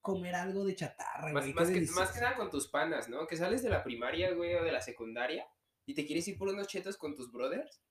[0.00, 1.52] comer algo de chatarra, Más, güey.
[1.54, 3.26] qué más, que, más que nada con tus panas, ¿no?
[3.26, 5.46] Que sales de la primaria, güey, o de la secundaria
[5.86, 7.82] y te quieres ir por unos chetos con tus brothers.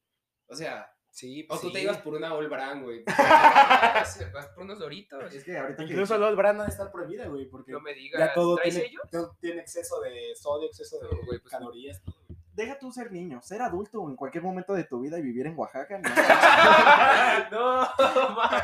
[0.47, 3.03] O sea, Sí, o tú te ibas por una All Brand, güey.
[3.07, 5.33] vas, vas por unos doritos.
[5.33, 8.19] es que ahorita que- Incluso los Brand de estar prohibida, güey, porque No me digas.
[8.19, 9.01] ya todo ¿Traes tiene, ellos?
[9.11, 12.16] todo tiene exceso de sodio, exceso de No, güey, pues, calorías, todo.
[12.57, 15.57] Deja tú ser niño, ser adulto en cualquier momento de tu vida y vivir en
[15.57, 15.99] Oaxaca.
[15.99, 16.09] No,
[17.51, 18.63] no, ma.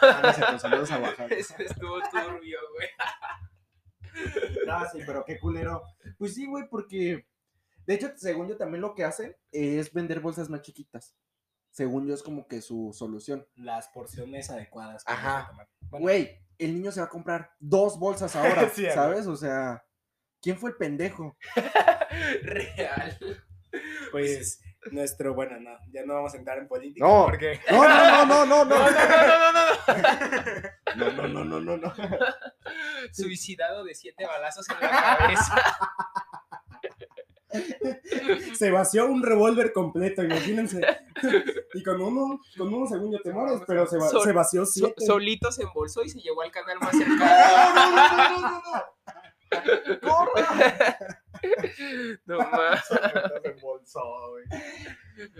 [0.00, 1.26] Ah, saludos a Oaxaca.
[1.34, 2.88] Eso estuvo turbio, güey.
[4.66, 5.82] No, sí, pero qué culero.
[6.18, 7.26] Pues sí, güey, porque
[7.84, 11.16] de hecho, según yo también lo que hacen es vender bolsas más chiquitas.
[11.72, 13.44] Según yo es como que su solución.
[13.56, 15.04] Las porciones adecuadas.
[15.04, 15.50] que Ajá.
[15.90, 18.94] Bueno, Güey, el niño se va a comprar dos bolsas ahora, Sí, güey.
[18.94, 19.26] ¿sabes?
[19.26, 19.84] O sea,
[20.42, 21.36] ¿quién fue el pendejo?
[22.42, 23.18] Real.
[24.10, 27.06] pues nuestro, bueno, no, ya no vamos a entrar en política.
[27.06, 27.24] No.
[27.26, 28.86] porque No, no, no, no, no, no.
[30.96, 31.94] No, no, no, no, no, no.
[33.12, 35.54] Suicidado de siete balazos en la cabeza.
[38.54, 40.80] se vació un revólver completo, imagínense.
[41.74, 44.64] Y con uno, con uno según yo te mueres, pero se, va- Sol- se vació
[44.66, 45.04] siete.
[45.06, 48.62] solito se embolsó y se llevó al canal más cercano.
[49.06, 49.21] No
[52.26, 52.84] más.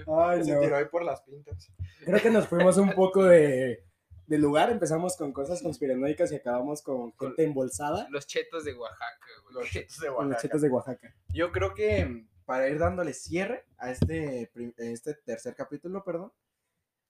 [0.07, 0.61] Ay, Se no.
[0.61, 1.71] tiró ahí por las pintas.
[2.05, 3.85] Creo que nos fuimos un poco de,
[4.27, 8.75] de lugar, empezamos con cosas conspiranoicas y acabamos con Con- gente embolsada Los chetos de
[8.75, 9.55] Oaxaca, güey.
[9.55, 10.43] Los chetos de con los Oaxaca.
[10.43, 11.15] chetos de Oaxaca.
[11.33, 16.33] Yo creo que para ir dándole cierre a este, prim- este tercer capítulo, perdón.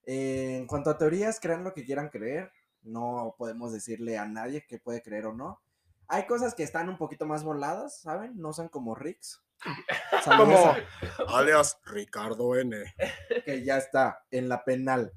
[0.05, 2.53] eh, en cuanto a teorías, crean lo que quieran creer.
[2.83, 5.61] No podemos decirle a nadie qué puede creer o no.
[6.13, 8.39] Hay cosas que están un poquito más voladas, ¿saben?
[8.39, 9.43] No son como Ricks.
[10.23, 10.77] Saludos
[11.17, 12.77] Como alias Ricardo N.
[13.47, 15.15] que ya está en la penal.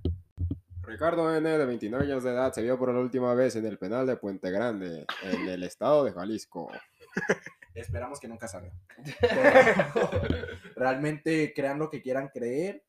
[0.84, 3.78] Ricardo N., de 29 años de edad, se vio por la última vez en el
[3.78, 6.72] penal de Puente Grande, en el estado de Jalisco.
[7.76, 8.72] Esperamos que nunca salga.
[9.20, 10.12] Pero
[10.78, 12.86] realmente crean lo que quieran creer,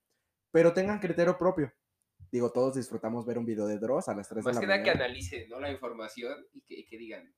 [0.52, 1.72] pero tengan criterio propio.
[2.30, 4.66] Digo, todos disfrutamos ver un video de Dross a las 3 de Más la que
[4.68, 5.04] nada que mañana.
[5.06, 5.58] analicen, ¿no?
[5.58, 7.34] La información y que, y que digan.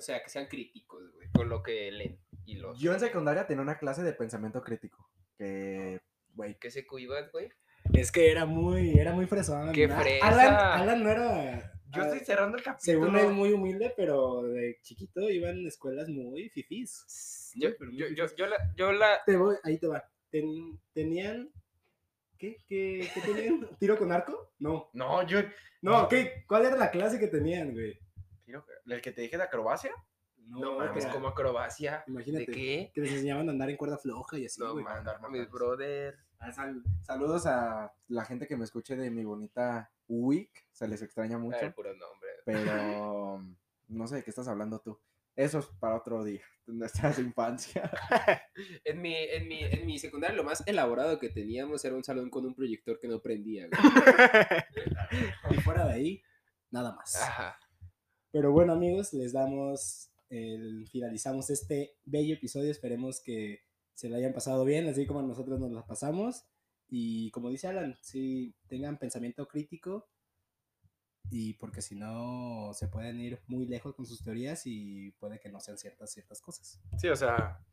[0.00, 2.18] O sea, que sean críticos, güey, con lo que leen.
[2.46, 2.80] Y los.
[2.80, 5.06] Yo en secundaria tenía una clase de pensamiento crítico.
[5.36, 6.00] Que,
[6.32, 7.50] güey, ¿Qué se cuidan, güey?
[7.92, 9.72] Es que era muy, era muy fresón.
[9.72, 10.26] ¡Qué fresa!
[10.26, 11.70] Alan, Alan no era.
[11.90, 13.04] Yo ah, estoy cerrando el capítulo.
[13.04, 17.52] Según él, muy humilde, pero de chiquito iban en escuelas muy fifís.
[17.56, 18.36] Yo, muy yo, yo, fifís.
[18.38, 19.22] yo la, yo la.
[19.26, 20.02] Te voy, ahí te va.
[20.30, 21.50] Ten- ¿Tenían.
[22.38, 22.56] ¿Qué?
[22.66, 23.68] ¿Qué, qué tenían?
[23.78, 24.54] ¿Tiro con arco?
[24.60, 24.88] No.
[24.94, 25.40] No, yo.
[25.82, 26.44] No, ¿qué?
[26.48, 27.98] ¿Cuál era la clase que tenían, güey?
[28.86, 29.92] ¿El que te dije de acrobacia?
[30.36, 32.02] No mames, pero como acrobacia.
[32.08, 32.46] Imagínate.
[32.46, 32.90] ¿De qué?
[32.94, 34.84] Que les enseñaban a andar en cuerda floja y así, No güey.
[34.84, 36.16] mames, brother.
[36.38, 40.66] Ah, sal- saludos a la gente que me escuche de mi bonita week.
[40.72, 41.58] Se les extraña mucho.
[41.60, 42.30] El puro nombre.
[42.44, 43.44] Pero
[43.88, 44.98] no sé de qué estás hablando tú.
[45.36, 47.90] Eso es para otro día, nuestra infancia.
[48.84, 52.28] En mi, en, mi, en mi secundaria lo más elaborado que teníamos era un salón
[52.30, 53.68] con un proyector que no prendía.
[53.68, 53.80] güey.
[55.50, 56.22] Y fuera de ahí,
[56.70, 57.14] nada más.
[57.16, 57.58] Ajá.
[58.32, 62.70] Pero bueno, amigos, les damos, el, finalizamos este bello episodio.
[62.70, 63.60] Esperemos que
[63.94, 66.44] se lo hayan pasado bien, así como nosotros nos la pasamos.
[66.88, 70.08] Y como dice Alan, sí, tengan pensamiento crítico.
[71.30, 75.48] Y porque si no, se pueden ir muy lejos con sus teorías y puede que
[75.48, 76.80] no sean ciertas ciertas cosas.
[76.98, 77.64] Sí, o sea,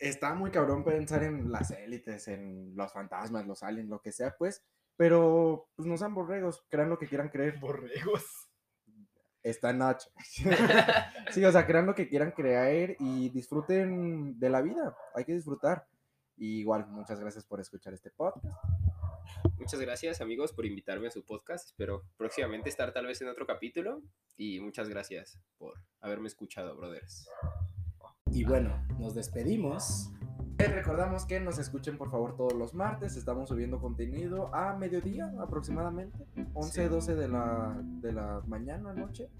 [0.00, 4.34] Está muy cabrón pensar en las élites, en los fantasmas, los aliens, lo que sea,
[4.38, 4.64] pues.
[4.96, 7.58] Pero pues no sean borregos, crean lo que quieran creer.
[7.60, 8.49] borregos.
[9.42, 10.10] Está Nacho.
[11.30, 14.96] sí, o sea, crean lo que quieran creer y disfruten de la vida.
[15.14, 15.86] Hay que disfrutar.
[16.36, 18.46] Y igual, muchas gracias por escuchar este podcast.
[19.58, 21.66] Muchas gracias, amigos, por invitarme a su podcast.
[21.66, 24.02] Espero próximamente estar tal vez en otro capítulo.
[24.36, 27.28] Y muchas gracias por haberme escuchado, brothers.
[28.32, 30.10] Y bueno, nos despedimos.
[30.60, 33.16] Les recordamos que nos escuchen por favor todos los martes.
[33.16, 36.26] Estamos subiendo contenido a mediodía aproximadamente.
[36.52, 39.30] 11, 12 de la, de la mañana, noche.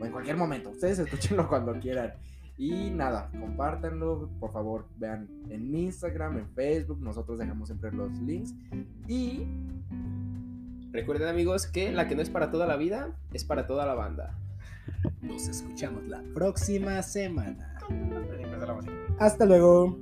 [0.00, 0.70] O en cualquier momento.
[0.70, 2.14] Ustedes escúchenlo cuando quieran.
[2.58, 4.28] Y nada, compártanlo.
[4.40, 6.98] Por favor, vean en Instagram, en Facebook.
[7.00, 8.52] Nosotros dejamos siempre los links.
[9.06, 9.46] Y
[10.90, 13.94] Recuerden, amigos, que la que no es para toda la vida es para toda la
[13.94, 14.36] banda.
[15.22, 17.76] Nos escuchamos la próxima semana.
[19.18, 19.98] Hasta luego.